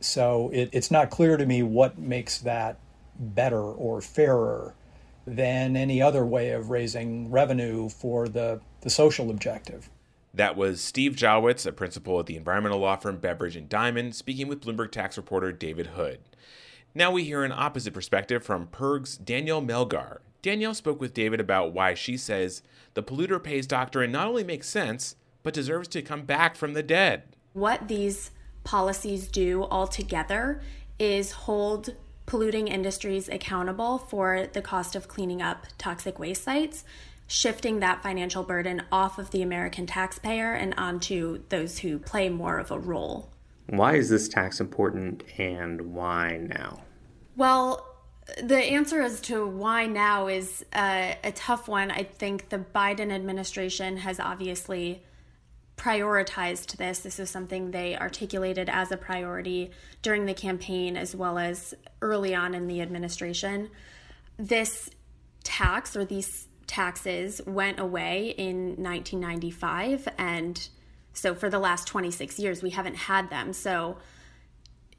So 0.00 0.50
it, 0.52 0.68
it's 0.72 0.90
not 0.90 1.10
clear 1.10 1.36
to 1.36 1.46
me 1.46 1.62
what 1.62 1.98
makes 1.98 2.38
that 2.38 2.78
better 3.18 3.62
or 3.62 4.02
fairer 4.02 4.74
than 5.26 5.76
any 5.76 6.00
other 6.02 6.24
way 6.24 6.50
of 6.50 6.70
raising 6.70 7.30
revenue 7.30 7.88
for 7.88 8.28
the, 8.28 8.60
the 8.82 8.90
social 8.90 9.30
objective. 9.30 9.88
That 10.36 10.54
was 10.54 10.82
Steve 10.82 11.16
Jawetz, 11.16 11.64
a 11.64 11.72
principal 11.72 12.20
at 12.20 12.26
the 12.26 12.36
environmental 12.36 12.80
law 12.80 12.96
firm 12.96 13.16
Beveridge 13.16 13.56
and 13.56 13.70
Diamond, 13.70 14.14
speaking 14.14 14.48
with 14.48 14.60
Bloomberg 14.60 14.92
tax 14.92 15.16
reporter 15.16 15.50
David 15.50 15.88
Hood. 15.88 16.18
Now 16.94 17.10
we 17.10 17.24
hear 17.24 17.42
an 17.42 17.52
opposite 17.52 17.94
perspective 17.94 18.44
from 18.44 18.66
PIRG's 18.66 19.16
Danielle 19.16 19.62
Melgar. 19.62 20.18
Danielle 20.42 20.74
spoke 20.74 21.00
with 21.00 21.14
David 21.14 21.40
about 21.40 21.72
why 21.72 21.94
she 21.94 22.18
says 22.18 22.62
the 22.92 23.02
polluter 23.02 23.42
pays 23.42 23.66
doctrine 23.66 24.12
not 24.12 24.28
only 24.28 24.44
makes 24.44 24.68
sense, 24.68 25.16
but 25.42 25.54
deserves 25.54 25.88
to 25.88 26.02
come 26.02 26.24
back 26.26 26.54
from 26.54 26.74
the 26.74 26.82
dead. 26.82 27.22
What 27.54 27.88
these 27.88 28.30
policies 28.62 29.28
do 29.28 29.62
altogether 29.64 30.60
is 30.98 31.32
hold 31.32 31.94
polluting 32.26 32.68
industries 32.68 33.30
accountable 33.30 33.96
for 33.96 34.48
the 34.52 34.60
cost 34.60 34.94
of 34.94 35.08
cleaning 35.08 35.40
up 35.40 35.66
toxic 35.78 36.18
waste 36.18 36.44
sites 36.44 36.84
shifting 37.26 37.80
that 37.80 38.02
financial 38.02 38.42
burden 38.42 38.82
off 38.92 39.18
of 39.18 39.30
the 39.30 39.42
American 39.42 39.86
taxpayer 39.86 40.52
and 40.52 40.74
onto 40.76 41.42
those 41.48 41.78
who 41.78 41.98
play 41.98 42.28
more 42.28 42.58
of 42.58 42.70
a 42.70 42.78
role. 42.78 43.30
Why 43.68 43.96
is 43.96 44.08
this 44.08 44.28
tax 44.28 44.60
important 44.60 45.24
and 45.38 45.94
why 45.94 46.38
now? 46.40 46.82
Well, 47.36 47.84
the 48.42 48.58
answer 48.58 49.00
as 49.00 49.20
to 49.22 49.46
why 49.46 49.86
now 49.86 50.28
is 50.28 50.64
uh, 50.72 51.14
a 51.22 51.32
tough 51.32 51.68
one. 51.68 51.90
I 51.90 52.04
think 52.04 52.48
the 52.48 52.58
Biden 52.58 53.12
administration 53.12 53.98
has 53.98 54.20
obviously 54.20 55.02
prioritized 55.76 56.76
this. 56.76 57.00
This 57.00 57.18
is 57.18 57.30
something 57.30 57.70
they 57.70 57.96
articulated 57.96 58.68
as 58.68 58.90
a 58.90 58.96
priority 58.96 59.70
during 60.02 60.26
the 60.26 60.34
campaign 60.34 60.96
as 60.96 61.14
well 61.14 61.38
as 61.38 61.74
early 62.00 62.34
on 62.34 62.54
in 62.54 62.66
the 62.66 62.80
administration. 62.80 63.70
This 64.38 64.90
tax 65.44 65.96
or 65.96 66.04
these 66.04 66.48
taxes 66.76 67.40
went 67.46 67.80
away 67.80 68.34
in 68.36 68.76
1995 68.76 70.08
and 70.18 70.68
so 71.14 71.34
for 71.34 71.48
the 71.48 71.58
last 71.58 71.86
26 71.88 72.38
years 72.38 72.62
we 72.62 72.68
haven't 72.68 72.96
had 72.96 73.30
them. 73.30 73.54
So 73.54 73.96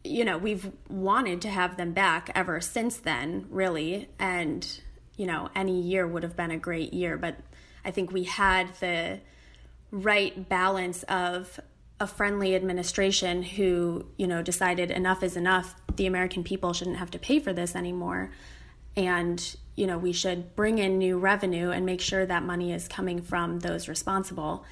you 0.03 0.25
know 0.25 0.39
we've 0.39 0.71
wanted 0.89 1.39
to 1.41 1.49
have 1.49 1.77
them 1.77 1.91
back 1.91 2.31
ever 2.33 2.59
since 2.61 2.97
then 2.97 3.45
really 3.49 4.09
and 4.17 4.81
you 5.17 5.27
know 5.27 5.49
any 5.55 5.79
year 5.79 6.07
would 6.07 6.23
have 6.23 6.35
been 6.35 6.51
a 6.51 6.57
great 6.57 6.93
year 6.93 7.17
but 7.17 7.35
i 7.83 7.91
think 7.91 8.11
we 8.13 8.23
had 8.23 8.73
the 8.75 9.19
right 9.91 10.47
balance 10.47 11.03
of 11.03 11.59
a 11.99 12.07
friendly 12.07 12.55
administration 12.55 13.43
who 13.43 14.05
you 14.17 14.27
know 14.27 14.41
decided 14.41 14.91
enough 14.91 15.23
is 15.23 15.35
enough. 15.35 15.75
The 15.95 16.05
american 16.05 16.43
people 16.43 16.71
shouldn't 16.73 16.97
have 16.97 17.11
to 17.11 17.19
pay 17.19 17.39
for 17.39 17.51
this 17.53 17.75
anymore 17.75 18.31
and 18.97 19.55
you 19.75 19.87
know 19.87 19.97
we 19.97 20.11
should 20.11 20.55
bring 20.55 20.79
in 20.79 20.97
new 20.97 21.17
revenue 21.17 21.69
and 21.69 21.85
make 21.85 22.01
sure 22.01 22.25
that 22.25 22.43
money 22.43 22.73
is 22.73 22.87
coming 22.87 23.21
from 23.21 23.59
those 23.59 23.87
responsible. 23.87 24.65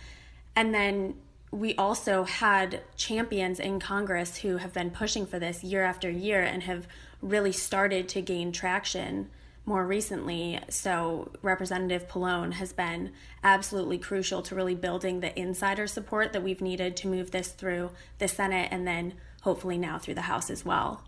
And 0.55 0.73
then 0.73 1.15
we 1.51 1.75
also 1.75 2.23
had 2.23 2.81
champions 2.97 3.59
in 3.59 3.79
congress 3.79 4.37
who 4.37 4.57
have 4.57 4.73
been 4.73 4.89
pushing 4.89 5.25
for 5.25 5.39
this 5.39 5.63
year 5.63 5.85
after 5.85 6.09
year 6.09 6.41
and 6.41 6.63
have 6.63 6.87
really 7.21 7.51
started 7.51 8.09
to 8.09 8.21
gain 8.21 8.51
traction 8.51 9.29
more 9.65 9.85
recently. 9.85 10.59
So 10.69 11.31
representative 11.41 12.07
pallone 12.07 12.53
has 12.53 12.73
been 12.73 13.11
absolutely 13.43 13.97
crucial 13.97 14.41
to 14.43 14.55
really 14.55 14.75
building 14.75 15.21
the 15.21 15.37
insider 15.39 15.87
support 15.87 16.33
that 16.33 16.43
we've 16.43 16.61
needed 16.61 16.95
to 16.97 17.07
move 17.07 17.31
this 17.31 17.49
through 17.49 17.91
the 18.19 18.27
senate 18.27 18.69
and 18.71 18.87
then 18.87 19.13
hopefully 19.41 19.77
now 19.77 19.97
through 19.97 20.15
the 20.15 20.21
house 20.21 20.49
as 20.49 20.65
well 20.65 21.03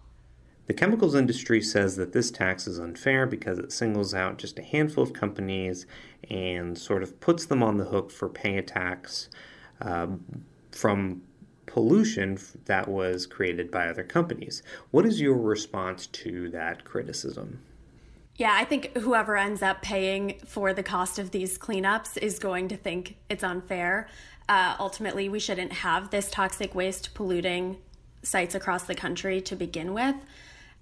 the 0.67 0.73
chemicals 0.73 1.15
industry 1.15 1.61
says 1.61 1.95
that 1.95 2.11
this 2.11 2.29
tax 2.29 2.67
is 2.67 2.77
unfair 2.77 3.25
because 3.25 3.57
it 3.57 3.71
singles 3.71 4.13
out 4.13 4.37
just 4.37 4.59
a 4.59 4.61
handful 4.61 5.01
of 5.01 5.13
companies 5.13 5.85
and 6.29 6.77
sort 6.77 7.03
of 7.03 7.19
puts 7.21 7.45
them 7.45 7.63
on 7.63 7.77
the 7.77 7.85
hook 7.85 8.11
for 8.11 8.27
paying 8.27 8.57
a 8.57 8.61
tax 8.61 9.29
uh, 9.81 10.07
from 10.71 11.21
pollution 11.67 12.37
that 12.65 12.87
was 12.87 13.25
created 13.25 13.71
by 13.71 13.87
other 13.87 14.03
companies. 14.03 14.61
What 14.91 15.05
is 15.05 15.21
your 15.21 15.37
response 15.37 16.07
to 16.07 16.49
that 16.49 16.83
criticism? 16.83 17.61
Yeah, 18.35 18.53
I 18.53 18.65
think 18.65 18.95
whoever 18.97 19.37
ends 19.37 19.61
up 19.61 19.81
paying 19.81 20.39
for 20.45 20.73
the 20.73 20.83
cost 20.83 21.17
of 21.17 21.31
these 21.31 21.57
cleanups 21.57 22.17
is 22.17 22.39
going 22.39 22.67
to 22.67 22.77
think 22.77 23.15
it's 23.29 23.43
unfair. 23.43 24.09
Uh, 24.49 24.75
ultimately, 24.79 25.29
we 25.29 25.39
shouldn't 25.39 25.71
have 25.71 26.09
this 26.09 26.29
toxic 26.29 26.75
waste 26.75 27.13
polluting 27.13 27.77
sites 28.21 28.53
across 28.53 28.83
the 28.83 28.95
country 28.95 29.39
to 29.41 29.55
begin 29.55 29.93
with 29.93 30.15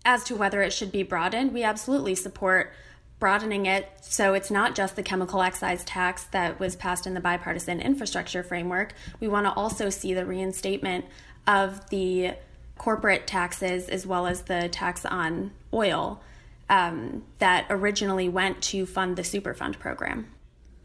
as 0.06 0.24
to 0.26 0.36
whether 0.36 0.62
it 0.62 0.72
should 0.72 0.92
be 0.92 1.04
broadened, 1.04 1.52
we 1.52 1.64
absolutely 1.64 2.16
support 2.16 2.72
broadening 3.18 3.66
it 3.66 3.90
so 4.02 4.34
it's 4.34 4.52
not 4.52 4.76
just 4.76 4.96
the 4.96 5.04
chemical 5.04 5.42
excise 5.42 5.84
tax 5.86 6.26
that 6.26 6.60
was 6.60 6.76
passed 6.76 7.08
in 7.08 7.14
the 7.14 7.20
bipartisan 7.20 7.82
infrastructure 7.82 8.44
framework. 8.44 8.94
We 9.20 9.28
want 9.28 9.46
to 9.48 9.54
also 9.54 9.90
see 9.90 10.14
the 10.14 10.26
reinstatement 10.26 11.06
of 11.48 11.90
the 11.90 12.34
corporate 12.78 13.26
taxes 13.26 13.90
as 13.90 14.06
well 14.06 14.28
as 14.28 14.44
the 14.44 14.70
tax 14.70 15.06
on 15.06 15.52
oil 15.74 16.22
um, 16.70 17.24
that 17.40 17.66
originally 17.70 18.28
went 18.28 18.62
to 18.62 18.86
fund 18.86 19.16
the 19.16 19.22
Superfund 19.22 19.80
program. 19.80 20.32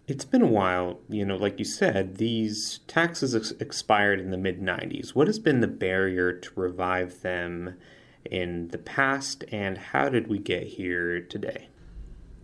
It's 0.07 0.25
been 0.25 0.43
a 0.43 0.47
while, 0.47 0.99
you 1.09 1.25
know, 1.25 1.37
like 1.37 1.59
you 1.59 1.65
said, 1.65 2.17
these 2.17 2.81
taxes 2.87 3.35
ex- 3.35 3.53
expired 3.61 4.19
in 4.19 4.31
the 4.31 4.37
mid 4.37 4.61
90s. 4.61 5.11
What 5.11 5.29
has 5.29 5.39
been 5.39 5.61
the 5.61 5.69
barrier 5.69 6.33
to 6.33 6.51
revive 6.57 7.23
them? 7.23 7.77
In 8.25 8.69
the 8.69 8.79
past, 8.79 9.45
and 9.51 9.79
how 9.79 10.09
did 10.09 10.29
we 10.29 10.39
get 10.39 10.65
here 10.65 11.21
today? 11.21 11.69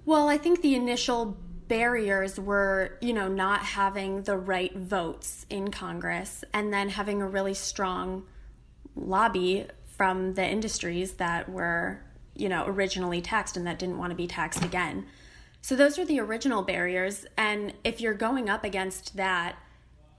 Well, 0.04 0.28
I 0.28 0.38
think 0.38 0.62
the 0.62 0.74
initial 0.74 1.36
barriers 1.68 2.38
were, 2.38 2.96
you 3.00 3.12
know, 3.12 3.28
not 3.28 3.60
having 3.60 4.22
the 4.22 4.36
right 4.36 4.76
votes 4.76 5.46
in 5.50 5.70
Congress 5.70 6.44
and 6.52 6.72
then 6.72 6.90
having 6.90 7.20
a 7.20 7.26
really 7.26 7.54
strong 7.54 8.24
lobby 8.94 9.66
from 9.84 10.34
the 10.34 10.46
industries 10.46 11.14
that 11.14 11.48
were, 11.48 12.02
you 12.34 12.48
know, 12.48 12.64
originally 12.66 13.20
taxed 13.20 13.56
and 13.56 13.66
that 13.66 13.78
didn't 13.78 13.98
want 13.98 14.10
to 14.10 14.16
be 14.16 14.26
taxed 14.26 14.64
again. 14.64 15.06
So 15.60 15.74
those 15.74 15.98
are 15.98 16.04
the 16.04 16.20
original 16.20 16.62
barriers. 16.62 17.26
And 17.36 17.72
if 17.82 18.00
you're 18.00 18.14
going 18.14 18.48
up 18.48 18.62
against 18.62 19.16
that 19.16 19.56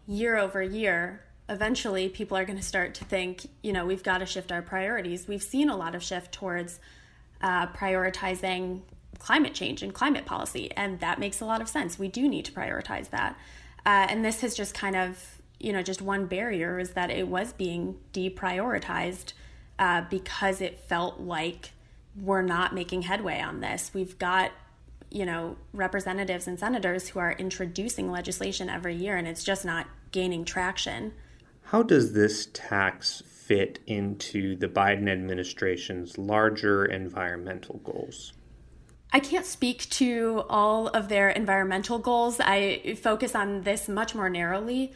year 0.05 0.35
over 0.35 0.61
year, 0.61 1.23
eventually 1.49 2.09
people 2.09 2.37
are 2.37 2.45
going 2.45 2.57
to 2.57 2.63
start 2.63 2.93
to 2.95 3.05
think, 3.05 3.47
you 3.61 3.71
know, 3.71 3.85
we've 3.85 4.03
got 4.03 4.19
to 4.19 4.25
shift 4.25 4.51
our 4.51 4.61
priorities. 4.61 5.27
We've 5.27 5.43
seen 5.43 5.69
a 5.69 5.77
lot 5.77 5.95
of 5.95 6.03
shift 6.03 6.31
towards 6.31 6.79
uh, 7.41 7.67
prioritizing 7.67 8.81
climate 9.19 9.53
change 9.53 9.81
and 9.81 9.93
climate 9.93 10.25
policy. 10.25 10.71
And 10.75 10.99
that 10.99 11.19
makes 11.19 11.41
a 11.41 11.45
lot 11.45 11.61
of 11.61 11.67
sense. 11.67 11.97
We 11.97 12.07
do 12.07 12.27
need 12.27 12.45
to 12.45 12.51
prioritize 12.51 13.09
that. 13.11 13.37
Uh, 13.85 14.07
and 14.09 14.23
this 14.23 14.41
has 14.41 14.55
just 14.55 14.73
kind 14.73 14.95
of, 14.95 15.41
you 15.59 15.71
know, 15.71 15.81
just 15.81 16.01
one 16.01 16.25
barrier 16.25 16.79
is 16.79 16.91
that 16.91 17.09
it 17.09 17.27
was 17.27 17.53
being 17.53 17.97
deprioritized 18.13 19.33
uh, 19.79 20.03
because 20.09 20.61
it 20.61 20.79
felt 20.79 21.19
like 21.19 21.71
we're 22.19 22.41
not 22.41 22.73
making 22.73 23.03
headway 23.03 23.39
on 23.39 23.61
this. 23.61 23.91
We've 23.93 24.17
got, 24.17 24.51
you 25.09 25.25
know, 25.25 25.55
representatives 25.71 26.47
and 26.47 26.59
senators 26.59 27.09
who 27.09 27.19
are 27.19 27.31
introducing 27.33 28.11
legislation 28.11 28.69
every 28.69 28.95
year 28.95 29.15
and 29.15 29.27
it's 29.27 29.43
just 29.43 29.63
not 29.63 29.87
gaining 30.11 30.43
traction. 30.43 31.13
How 31.71 31.83
does 31.83 32.13
this 32.13 32.47
tax 32.53 33.21
fit 33.27 33.79
into 33.85 34.55
the 34.55 34.69
Biden 34.69 35.09
administration's 35.09 36.17
larger 36.17 36.85
environmental 36.85 37.81
goals? 37.83 38.31
I 39.11 39.19
can't 39.19 39.45
speak 39.45 39.89
to 39.89 40.45
all 40.47 40.87
of 40.87 41.09
their 41.09 41.29
environmental 41.29 41.99
goals. 41.99 42.39
I 42.39 42.97
focus 43.03 43.35
on 43.35 43.63
this 43.63 43.89
much 43.89 44.15
more 44.15 44.29
narrowly. 44.29 44.93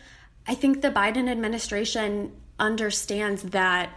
I 0.48 0.56
think 0.56 0.82
the 0.82 0.92
Biden 0.92 1.30
administration 1.30 2.32
understands 2.58 3.44
that 3.44 3.90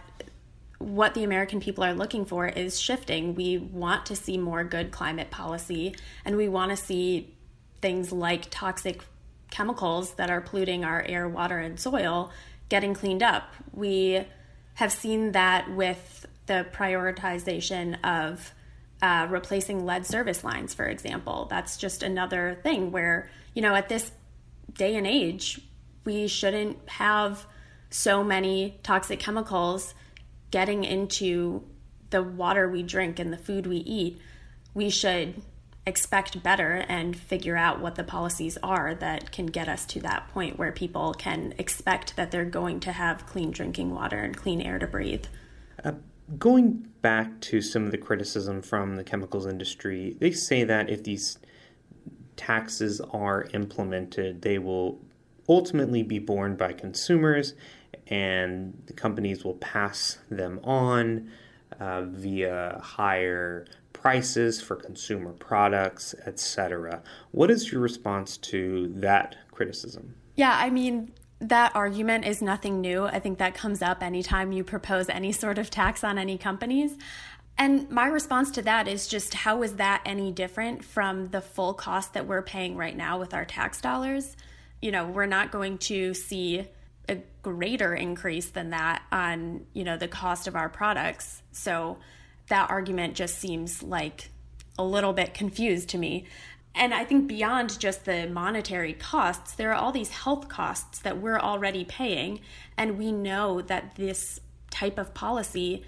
what 0.77 1.13
the 1.13 1.23
American 1.23 1.61
people 1.61 1.85
are 1.85 1.93
looking 1.93 2.25
for 2.25 2.45
is 2.45 2.77
shifting. 2.77 3.35
We 3.35 3.57
want 3.57 4.05
to 4.07 4.17
see 4.17 4.37
more 4.37 4.65
good 4.65 4.91
climate 4.91 5.31
policy, 5.31 5.95
and 6.25 6.35
we 6.35 6.49
want 6.49 6.71
to 6.71 6.77
see 6.77 7.37
things 7.81 8.11
like 8.11 8.49
toxic 8.49 9.01
chemicals 9.49 10.15
that 10.15 10.29
are 10.29 10.41
polluting 10.41 10.83
our 10.83 11.05
air, 11.07 11.29
water, 11.29 11.59
and 11.59 11.79
soil 11.79 12.33
getting 12.69 12.93
cleaned 12.93 13.23
up. 13.23 13.53
We 13.73 14.25
have 14.75 14.91
seen 14.91 15.31
that 15.33 15.71
with 15.71 16.25
the 16.45 16.65
prioritization 16.71 17.97
of 18.03 18.53
uh, 19.01 19.27
replacing 19.29 19.85
lead 19.85 20.05
service 20.05 20.43
lines, 20.43 20.73
for 20.73 20.85
example. 20.85 21.47
That's 21.49 21.77
just 21.77 22.03
another 22.03 22.59
thing 22.63 22.91
where, 22.91 23.29
you 23.53 23.61
know, 23.61 23.75
at 23.75 23.89
this 23.89 24.11
day 24.73 24.95
and 24.95 25.07
age, 25.07 25.59
we 26.03 26.27
shouldn't 26.27 26.77
have 26.89 27.45
so 27.89 28.23
many 28.23 28.79
toxic 28.83 29.19
chemicals 29.19 29.93
getting 30.51 30.83
into 30.83 31.63
the 32.09 32.21
water 32.21 32.69
we 32.69 32.83
drink 32.83 33.19
and 33.19 33.31
the 33.31 33.37
food 33.37 33.67
we 33.67 33.77
eat. 33.77 34.21
We 34.73 34.89
should 34.89 35.41
expect 35.85 36.41
better 36.41 36.83
and 36.89 37.15
figure 37.15 37.55
out 37.55 37.79
what 37.79 37.95
the 37.95 38.03
policies 38.03 38.57
are 38.63 38.95
that 38.95 39.31
can 39.31 39.45
get 39.45 39.69
us 39.69 39.85
to 39.85 39.99
that 39.99 40.27
point 40.29 40.57
where 40.57 40.71
people 40.71 41.13
can 41.13 41.53
expect 41.57 42.15
that 42.15 42.31
they're 42.31 42.45
going 42.45 42.79
to 42.79 42.91
have 42.91 43.25
clean 43.27 43.51
drinking 43.51 43.93
water 43.93 44.17
and 44.17 44.35
clean 44.35 44.61
air 44.61 44.79
to 44.79 44.87
breathe. 44.87 45.25
Uh, 45.83 45.91
going 46.39 46.87
back 47.01 47.39
to 47.39 47.61
some 47.61 47.85
of 47.85 47.91
the 47.91 47.97
criticism 47.97 48.61
from 48.61 48.95
the 48.95 49.03
chemicals 49.03 49.45
industry, 49.45 50.15
they 50.19 50.31
say 50.31 50.63
that 50.63 50.89
if 50.89 51.03
these 51.03 51.37
taxes 52.35 52.99
are 53.11 53.47
implemented, 53.53 54.41
they 54.41 54.57
will 54.57 54.99
ultimately 55.47 56.01
be 56.01 56.17
borne 56.17 56.55
by 56.55 56.73
consumers 56.73 57.53
and 58.07 58.81
the 58.87 58.93
companies 58.93 59.43
will 59.43 59.55
pass 59.55 60.17
them 60.29 60.59
on 60.63 61.29
uh, 61.79 62.03
via 62.03 62.79
higher 62.83 63.65
prices 63.93 64.61
for 64.61 64.75
consumer 64.75 65.31
products, 65.31 66.13
etc. 66.25 67.01
What 67.31 67.49
is 67.49 67.71
your 67.71 67.81
response 67.81 68.37
to 68.37 68.91
that 68.97 69.35
criticism? 69.51 70.15
Yeah, 70.35 70.55
I 70.57 70.69
mean, 70.69 71.11
that 71.39 71.75
argument 71.75 72.25
is 72.25 72.41
nothing 72.41 72.81
new. 72.81 73.05
I 73.05 73.19
think 73.19 73.37
that 73.39 73.55
comes 73.55 73.81
up 73.81 74.03
anytime 74.03 74.51
you 74.51 74.63
propose 74.63 75.09
any 75.09 75.31
sort 75.31 75.57
of 75.57 75.69
tax 75.69 76.03
on 76.03 76.17
any 76.17 76.37
companies. 76.37 76.97
And 77.57 77.89
my 77.89 78.07
response 78.07 78.51
to 78.51 78.61
that 78.63 78.87
is 78.87 79.07
just 79.07 79.33
how 79.33 79.63
is 79.63 79.75
that 79.75 80.01
any 80.05 80.31
different 80.31 80.83
from 80.83 81.27
the 81.27 81.41
full 81.41 81.73
cost 81.73 82.13
that 82.13 82.27
we're 82.27 82.41
paying 82.41 82.75
right 82.75 82.95
now 82.95 83.17
with 83.17 83.33
our 83.33 83.45
tax 83.45 83.79
dollars? 83.79 84.35
You 84.81 84.91
know, 84.91 85.07
we're 85.07 85.25
not 85.25 85.51
going 85.51 85.77
to 85.79 86.13
see 86.13 86.67
greater 87.45 87.93
increase 87.93 88.49
than 88.49 88.71
that 88.71 89.03
on, 89.11 89.67
you 89.73 89.83
know, 89.83 89.97
the 89.97 90.07
cost 90.07 90.47
of 90.47 90.55
our 90.55 90.67
products. 90.67 91.43
So 91.51 91.99
that 92.47 92.71
argument 92.71 93.13
just 93.13 93.37
seems 93.37 93.83
like 93.83 94.31
a 94.79 94.83
little 94.83 95.13
bit 95.13 95.35
confused 95.35 95.89
to 95.89 95.99
me. 95.99 96.25
And 96.73 96.91
I 96.91 97.05
think 97.05 97.27
beyond 97.27 97.79
just 97.79 98.05
the 98.05 98.27
monetary 98.27 98.93
costs, 98.93 99.53
there 99.53 99.69
are 99.69 99.75
all 99.75 99.91
these 99.91 100.09
health 100.09 100.49
costs 100.49 100.99
that 101.01 101.21
we're 101.21 101.39
already 101.39 101.85
paying. 101.85 102.39
And 102.77 102.97
we 102.97 103.11
know 103.11 103.61
that 103.61 103.95
this 103.95 104.39
type 104.71 104.97
of 104.97 105.13
policy 105.13 105.85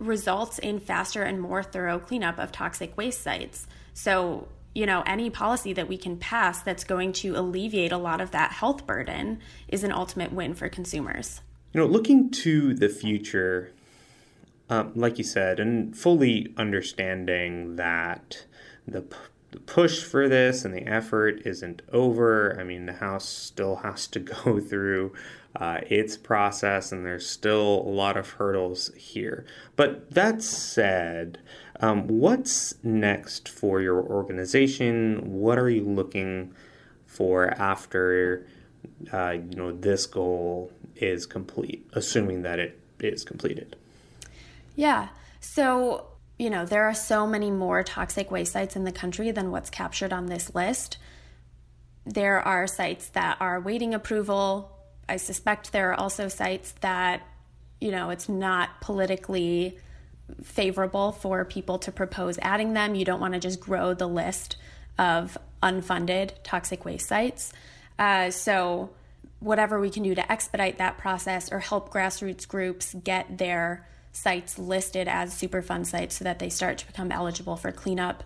results 0.00 0.58
in 0.58 0.80
faster 0.80 1.22
and 1.22 1.40
more 1.40 1.62
thorough 1.62 2.00
cleanup 2.00 2.40
of 2.40 2.50
toxic 2.50 2.96
waste 2.96 3.22
sites. 3.22 3.68
So, 3.94 4.48
you 4.74 4.86
know, 4.86 5.02
any 5.06 5.30
policy 5.30 5.72
that 5.72 5.88
we 5.88 5.96
can 5.96 6.16
pass 6.16 6.62
that's 6.62 6.84
going 6.84 7.12
to 7.12 7.36
alleviate 7.36 7.92
a 7.92 7.98
lot 7.98 8.20
of 8.20 8.30
that 8.30 8.52
health 8.52 8.86
burden 8.86 9.38
is 9.68 9.84
an 9.84 9.92
ultimate 9.92 10.32
win 10.32 10.54
for 10.54 10.68
consumers. 10.68 11.40
You 11.72 11.80
know, 11.80 11.86
looking 11.86 12.30
to 12.30 12.74
the 12.74 12.88
future, 12.88 13.72
um, 14.70 14.92
like 14.94 15.18
you 15.18 15.24
said, 15.24 15.60
and 15.60 15.96
fully 15.96 16.52
understanding 16.56 17.76
that 17.76 18.46
the, 18.86 19.02
p- 19.02 19.16
the 19.50 19.60
push 19.60 20.02
for 20.02 20.28
this 20.28 20.64
and 20.64 20.74
the 20.74 20.86
effort 20.86 21.42
isn't 21.44 21.82
over. 21.92 22.58
I 22.58 22.64
mean, 22.64 22.86
the 22.86 22.94
House 22.94 23.28
still 23.28 23.76
has 23.76 24.06
to 24.08 24.20
go 24.44 24.60
through 24.60 25.12
uh, 25.54 25.80
its 25.88 26.16
process, 26.16 26.92
and 26.92 27.04
there's 27.04 27.28
still 27.28 27.82
a 27.86 27.90
lot 27.90 28.16
of 28.16 28.30
hurdles 28.30 28.90
here. 28.96 29.44
But 29.76 30.10
that 30.10 30.42
said, 30.42 31.38
um, 31.82 32.06
what's 32.06 32.74
next 32.84 33.48
for 33.48 33.80
your 33.80 34.00
organization? 34.00 35.32
What 35.32 35.58
are 35.58 35.68
you 35.68 35.84
looking 35.84 36.54
for 37.06 37.50
after 37.50 38.46
uh, 39.12 39.30
you 39.30 39.56
know 39.56 39.72
this 39.72 40.06
goal 40.06 40.72
is 40.96 41.26
complete, 41.26 41.86
assuming 41.92 42.42
that 42.42 42.60
it 42.60 42.78
is 43.00 43.24
completed? 43.24 43.76
Yeah. 44.76 45.08
So, 45.40 46.06
you 46.38 46.50
know, 46.50 46.64
there 46.64 46.84
are 46.84 46.94
so 46.94 47.26
many 47.26 47.50
more 47.50 47.82
toxic 47.82 48.30
waste 48.30 48.52
sites 48.52 48.76
in 48.76 48.84
the 48.84 48.92
country 48.92 49.32
than 49.32 49.50
what's 49.50 49.68
captured 49.68 50.12
on 50.12 50.26
this 50.26 50.54
list. 50.54 50.98
There 52.06 52.40
are 52.40 52.66
sites 52.68 53.08
that 53.08 53.36
are 53.40 53.60
waiting 53.60 53.92
approval. 53.92 54.70
I 55.08 55.16
suspect 55.16 55.72
there 55.72 55.90
are 55.90 55.98
also 55.98 56.28
sites 56.28 56.72
that, 56.80 57.26
you 57.80 57.90
know, 57.90 58.10
it's 58.10 58.28
not 58.28 58.80
politically 58.80 59.78
favorable 60.42 61.12
for 61.12 61.44
people 61.44 61.78
to 61.80 61.92
propose 61.92 62.38
adding 62.42 62.74
them. 62.74 62.94
You 62.94 63.04
don't 63.04 63.20
want 63.20 63.34
to 63.34 63.40
just 63.40 63.60
grow 63.60 63.94
the 63.94 64.08
list 64.08 64.56
of 64.98 65.38
unfunded 65.62 66.32
toxic 66.42 66.84
waste 66.84 67.08
sites. 67.08 67.52
Uh, 67.98 68.30
so, 68.30 68.90
whatever 69.40 69.80
we 69.80 69.90
can 69.90 70.02
do 70.02 70.14
to 70.14 70.32
expedite 70.32 70.78
that 70.78 70.98
process 70.98 71.50
or 71.50 71.58
help 71.58 71.92
grassroots 71.92 72.46
groups 72.46 72.94
get 73.02 73.38
their 73.38 73.86
sites 74.12 74.58
listed 74.58 75.08
as 75.08 75.34
Superfund 75.34 75.86
sites 75.86 76.16
so 76.16 76.24
that 76.24 76.38
they 76.38 76.48
start 76.48 76.78
to 76.78 76.86
become 76.86 77.10
eligible 77.10 77.56
for 77.56 77.72
cleanup. 77.72 78.22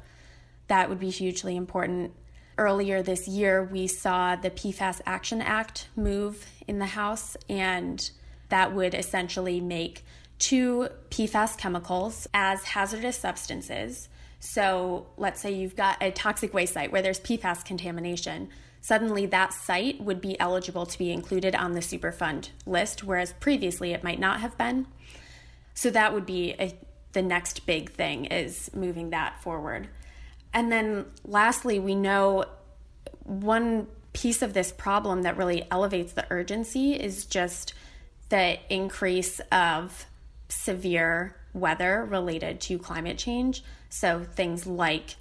That 0.68 0.88
would 0.88 1.00
be 1.00 1.10
hugely 1.10 1.56
important. 1.56 2.12
Earlier 2.58 3.02
this 3.02 3.28
year, 3.28 3.62
we 3.62 3.86
saw 3.86 4.36
the 4.36 4.50
PFAS 4.50 5.00
Action 5.06 5.40
Act 5.40 5.88
move 5.94 6.46
in 6.66 6.78
the 6.78 6.86
House, 6.86 7.36
and 7.48 8.10
that 8.48 8.74
would 8.74 8.94
essentially 8.94 9.60
make 9.60 10.04
two 10.38 10.88
PFAS 11.10 11.56
chemicals 11.56 12.26
as 12.34 12.62
hazardous 12.64 13.16
substances. 13.16 14.08
So, 14.38 15.06
let's 15.16 15.40
say 15.40 15.52
you've 15.52 15.76
got 15.76 16.02
a 16.02 16.10
toxic 16.10 16.52
waste 16.52 16.74
site 16.74 16.92
where 16.92 17.02
there's 17.02 17.20
PFAS 17.20 17.64
contamination. 17.64 18.48
Suddenly, 18.80 19.26
that 19.26 19.52
site 19.52 20.00
would 20.00 20.20
be 20.20 20.38
eligible 20.38 20.86
to 20.86 20.98
be 20.98 21.10
included 21.10 21.54
on 21.54 21.72
the 21.72 21.80
Superfund 21.80 22.50
list, 22.66 23.02
whereas 23.02 23.32
previously 23.40 23.92
it 23.92 24.04
might 24.04 24.20
not 24.20 24.40
have 24.40 24.56
been. 24.56 24.86
So 25.74 25.90
that 25.90 26.14
would 26.14 26.26
be 26.26 26.54
a, 26.58 26.74
the 27.12 27.22
next 27.22 27.66
big 27.66 27.90
thing 27.90 28.26
is 28.26 28.70
moving 28.74 29.10
that 29.10 29.42
forward. 29.42 29.88
And 30.52 30.70
then 30.70 31.06
lastly, 31.24 31.78
we 31.78 31.94
know 31.94 32.44
one 33.24 33.88
piece 34.12 34.40
of 34.40 34.54
this 34.54 34.72
problem 34.72 35.22
that 35.22 35.36
really 35.36 35.66
elevates 35.70 36.12
the 36.12 36.26
urgency 36.30 36.94
is 36.94 37.26
just 37.26 37.74
the 38.28 38.58
increase 38.70 39.40
of 39.52 40.06
severe 40.48 41.36
weather 41.52 42.04
related 42.04 42.60
to 42.62 42.78
climate 42.78 43.18
change. 43.18 43.64
So 43.88 44.24
things 44.24 44.66
like 44.66 45.16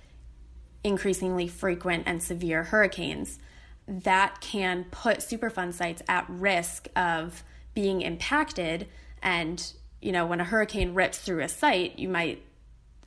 increasingly 0.84 1.48
frequent 1.48 2.04
and 2.06 2.22
severe 2.22 2.64
hurricanes 2.64 3.40
that 3.88 4.42
can 4.42 4.86
put 4.92 5.20
Superfund 5.20 5.74
sites 5.74 6.02
at 6.08 6.26
risk 6.30 6.88
of 6.96 7.44
being 7.74 8.02
impacted 8.02 8.88
and 9.22 9.74
you 10.06 10.12
know, 10.12 10.28
when 10.28 10.40
a 10.40 10.44
hurricane 10.44 10.94
rips 10.94 11.18
through 11.18 11.42
a 11.42 11.50
site, 11.50 11.98
you 11.98 12.08
might 12.08 12.44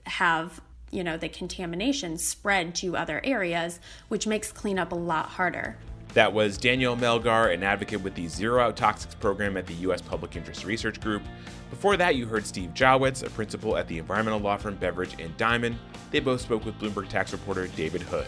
have, 0.05 0.61
you 0.91 1.05
know, 1.05 1.17
the 1.17 1.29
contamination 1.29 2.19
spread 2.19 2.75
to 2.75 2.97
other 2.97 3.21
areas, 3.23 3.79
which 4.09 4.27
makes 4.27 4.51
cleanup 4.51 4.91
a 4.91 4.97
lot 4.97 5.27
harder. 5.27 5.79
That 6.15 6.33
was 6.33 6.57
Danielle 6.57 6.97
Melgar, 6.97 7.53
an 7.53 7.63
advocate 7.63 8.03
with 8.03 8.15
the 8.15 8.29
Zero 8.29 8.63
Out 8.63 8.77
Toxics 8.77 9.19
program 9.21 9.57
at 9.57 9.67
the 9.67 9.75
U.S. 9.75 10.01
Public 10.01 10.37
Interest 10.37 10.65
Research 10.65 11.01
Group. 11.01 11.23
Before 11.71 11.97
that, 11.99 12.17
you 12.17 12.27
heard 12.27 12.47
Steve 12.47 12.71
Jawetz, 12.75 13.25
a 13.25 13.31
principal 13.31 13.77
at 13.77 13.87
the 13.89 13.99
environmental 13.99 14.41
law 14.41 14.57
firm 14.57 14.77
Beveridge 14.77 15.21
and 15.21 15.37
Diamond. 15.37 15.79
They 16.11 16.21
both 16.21 16.41
spoke 16.41 16.65
with 16.65 16.79
Bloomberg 16.79 17.09
tax 17.09 17.33
reporter 17.33 17.67
David 17.69 18.01
Hood. 18.03 18.27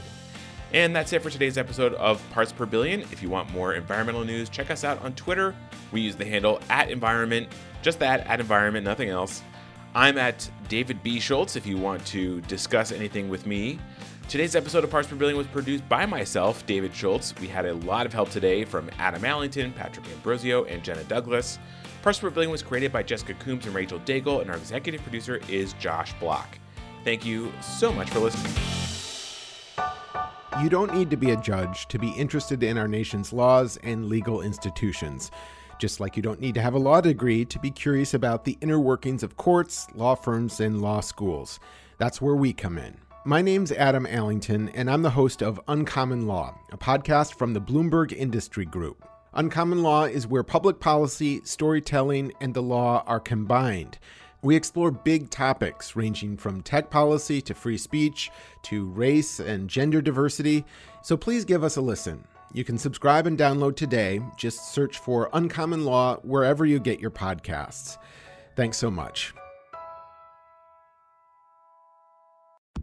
And 0.73 0.95
that's 0.95 1.13
it 1.13 1.23
for 1.23 1.31
today's 1.31 1.59
episode 1.59 1.95
of 1.95 2.23
Parts 2.31 2.53
Per 2.53 2.67
Billion. 2.67 3.01
If 3.01 3.23
you 3.23 3.31
want 3.31 3.51
more 3.51 3.75
environmental 3.75 4.25
news, 4.25 4.49
check 4.49 4.71
us 4.71 4.85
out 4.85 5.03
on 5.03 5.15
Twitter. 5.15 5.55
We 5.91 6.01
use 6.01 6.15
the 6.15 6.25
handle 6.25 6.61
at 6.69 6.91
environment, 6.91 7.49
just 7.83 7.99
that, 7.99 8.25
at 8.27 8.39
environment, 8.41 8.85
nothing 8.85 9.09
else. 9.09 9.43
I'm 9.95 10.19
at 10.19 10.49
David 10.69 11.03
B. 11.03 11.19
Schultz 11.19 11.57
if 11.57 11.67
you 11.67 11.77
want 11.77 12.07
to 12.07 12.41
discuss 12.43 12.93
anything 12.93 13.29
with 13.29 13.47
me. 13.47 13.81
Today's 14.31 14.55
episode 14.55 14.85
of 14.85 14.91
Parts 14.91 15.09
Per 15.09 15.17
Billion 15.17 15.37
was 15.37 15.49
produced 15.49 15.89
by 15.89 16.07
myself, 16.07 16.65
David 16.65 16.95
Schultz. 16.95 17.35
We 17.41 17.49
had 17.49 17.67
a 17.67 17.75
lot 17.75 18.07
of 18.07 18.13
help 18.13 18.31
today 18.31 18.65
from 18.65 18.89
Adam 18.97 19.25
Allington, 19.25 19.73
Patrick 19.73 20.07
Ambrosio, 20.09 20.63
and 20.67 20.85
Jenna 20.85 21.03
Douglas. 21.03 21.59
Parts 22.03 22.21
Per 22.21 22.31
Billion 22.31 22.53
was 22.53 22.63
created 22.63 22.93
by 22.93 23.03
Jessica 23.03 23.35
Coombs 23.35 23.67
and 23.67 23.75
Rachel 23.75 23.99
Daigle, 23.99 24.41
and 24.41 24.49
our 24.49 24.57
executive 24.57 25.03
producer 25.03 25.41
is 25.49 25.73
Josh 25.81 26.13
Block. 26.21 26.61
Thank 27.03 27.27
you 27.27 27.53
so 27.61 27.93
much 27.93 28.09
for 28.11 28.21
listening. 28.21 28.53
You 30.63 30.69
don't 30.69 30.95
need 30.95 31.11
to 31.11 31.17
be 31.17 31.33
a 31.33 31.37
judge 31.37 31.89
to 31.89 31.99
be 31.99 32.11
interested 32.11 32.63
in 32.63 32.79
our 32.79 32.87
nation's 32.87 33.33
laws 33.33 33.79
and 33.83 34.07
legal 34.07 34.43
institutions. 34.43 35.33
Just 35.81 35.99
like 35.99 36.17
you 36.17 36.23
don't 36.23 36.41
need 36.41 36.55
to 36.55 36.63
have 36.63 36.75
a 36.75 36.79
law 36.79 37.01
degree 37.01 37.45
to 37.47 37.59
be 37.59 37.73
curious 37.73 38.15
about 38.15 38.45
the 38.45 38.57
inner 38.61 38.79
workings 38.79 39.25
of 39.25 39.37
courts, 39.37 39.89
law 39.97 40.15
firms, 40.15 40.61
and 40.61 40.81
law 40.81 41.01
schools. 41.01 41.59
That's 41.99 42.23
where 42.23 42.37
we 42.37 42.53
come 42.53 42.79
in. 42.79 42.97
My 43.27 43.43
name's 43.43 43.71
Adam 43.71 44.07
Allington, 44.07 44.71
and 44.71 44.91
I'm 44.91 45.03
the 45.03 45.11
host 45.11 45.43
of 45.43 45.61
Uncommon 45.69 46.27
Law, 46.27 46.59
a 46.73 46.79
podcast 46.79 47.35
from 47.35 47.53
the 47.53 47.61
Bloomberg 47.61 48.15
Industry 48.15 48.65
Group. 48.65 49.07
Uncommon 49.35 49.83
Law 49.83 50.05
is 50.05 50.27
where 50.27 50.43
public 50.43 50.81
policy, 50.81 51.43
storytelling, 51.45 52.33
and 52.41 52.55
the 52.55 52.63
law 52.63 53.05
are 53.07 53.21
combined. 53.21 53.99
We 54.41 54.57
explore 54.57 54.91
big 54.91 55.29
topics 55.29 55.95
ranging 55.95 56.39
from 56.39 56.63
tech 56.63 56.89
policy 56.89 57.43
to 57.43 57.53
free 57.53 57.77
speech 57.77 58.31
to 58.63 58.87
race 58.87 59.39
and 59.39 59.69
gender 59.69 60.01
diversity, 60.01 60.65
so 61.03 61.15
please 61.15 61.45
give 61.45 61.63
us 61.63 61.77
a 61.77 61.83
listen. 61.83 62.25
You 62.55 62.65
can 62.65 62.79
subscribe 62.79 63.27
and 63.27 63.39
download 63.39 63.77
today. 63.77 64.23
Just 64.39 64.73
search 64.73 64.97
for 64.97 65.29
Uncommon 65.35 65.85
Law 65.85 66.17
wherever 66.23 66.65
you 66.65 66.81
get 66.81 67.01
your 67.01 67.11
podcasts. 67.11 67.99
Thanks 68.57 68.79
so 68.79 68.91
much. 68.91 69.35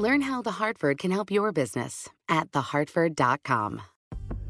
Learn 0.00 0.22
how 0.22 0.40
The 0.40 0.52
Hartford 0.52 0.96
can 0.96 1.10
help 1.10 1.30
your 1.30 1.52
business 1.52 2.08
at 2.26 2.52
thehartford.com. 2.52 3.82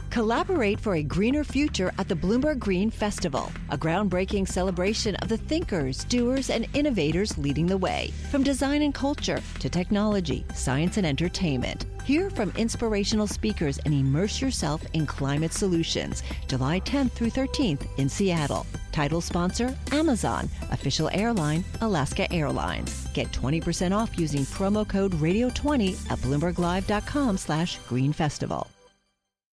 Collaborate 0.08 0.78
for 0.78 0.94
a 0.94 1.02
greener 1.02 1.42
future 1.42 1.90
at 1.98 2.06
the 2.06 2.14
Bloomberg 2.14 2.60
Green 2.60 2.88
Festival, 2.88 3.50
a 3.70 3.76
groundbreaking 3.76 4.46
celebration 4.46 5.16
of 5.16 5.28
the 5.28 5.36
thinkers, 5.36 6.04
doers, 6.04 6.50
and 6.50 6.68
innovators 6.74 7.36
leading 7.36 7.66
the 7.66 7.76
way. 7.76 8.12
From 8.30 8.44
design 8.44 8.82
and 8.82 8.94
culture 8.94 9.42
to 9.58 9.68
technology, 9.68 10.46
science, 10.54 10.98
and 10.98 11.06
entertainment. 11.06 11.86
Hear 12.04 12.30
from 12.30 12.52
inspirational 12.56 13.26
speakers 13.26 13.78
and 13.78 13.92
immerse 13.92 14.40
yourself 14.40 14.84
in 14.92 15.04
climate 15.04 15.52
solutions. 15.52 16.22
July 16.46 16.78
10th 16.78 17.10
through 17.10 17.30
13th 17.30 17.88
in 17.98 18.08
Seattle. 18.08 18.68
Title 18.92 19.20
sponsor 19.20 19.76
Amazon, 19.90 20.48
official 20.70 21.10
airline 21.12 21.64
Alaska 21.80 22.32
Airlines. 22.32 22.99
Get 23.14 23.32
20% 23.32 23.96
off 23.96 24.18
using 24.18 24.42
promo 24.46 24.88
code 24.88 25.12
radio20 25.12 25.96
at 26.10 26.18
bloomberglive.com/green 26.20 28.12
festival. 28.12 28.70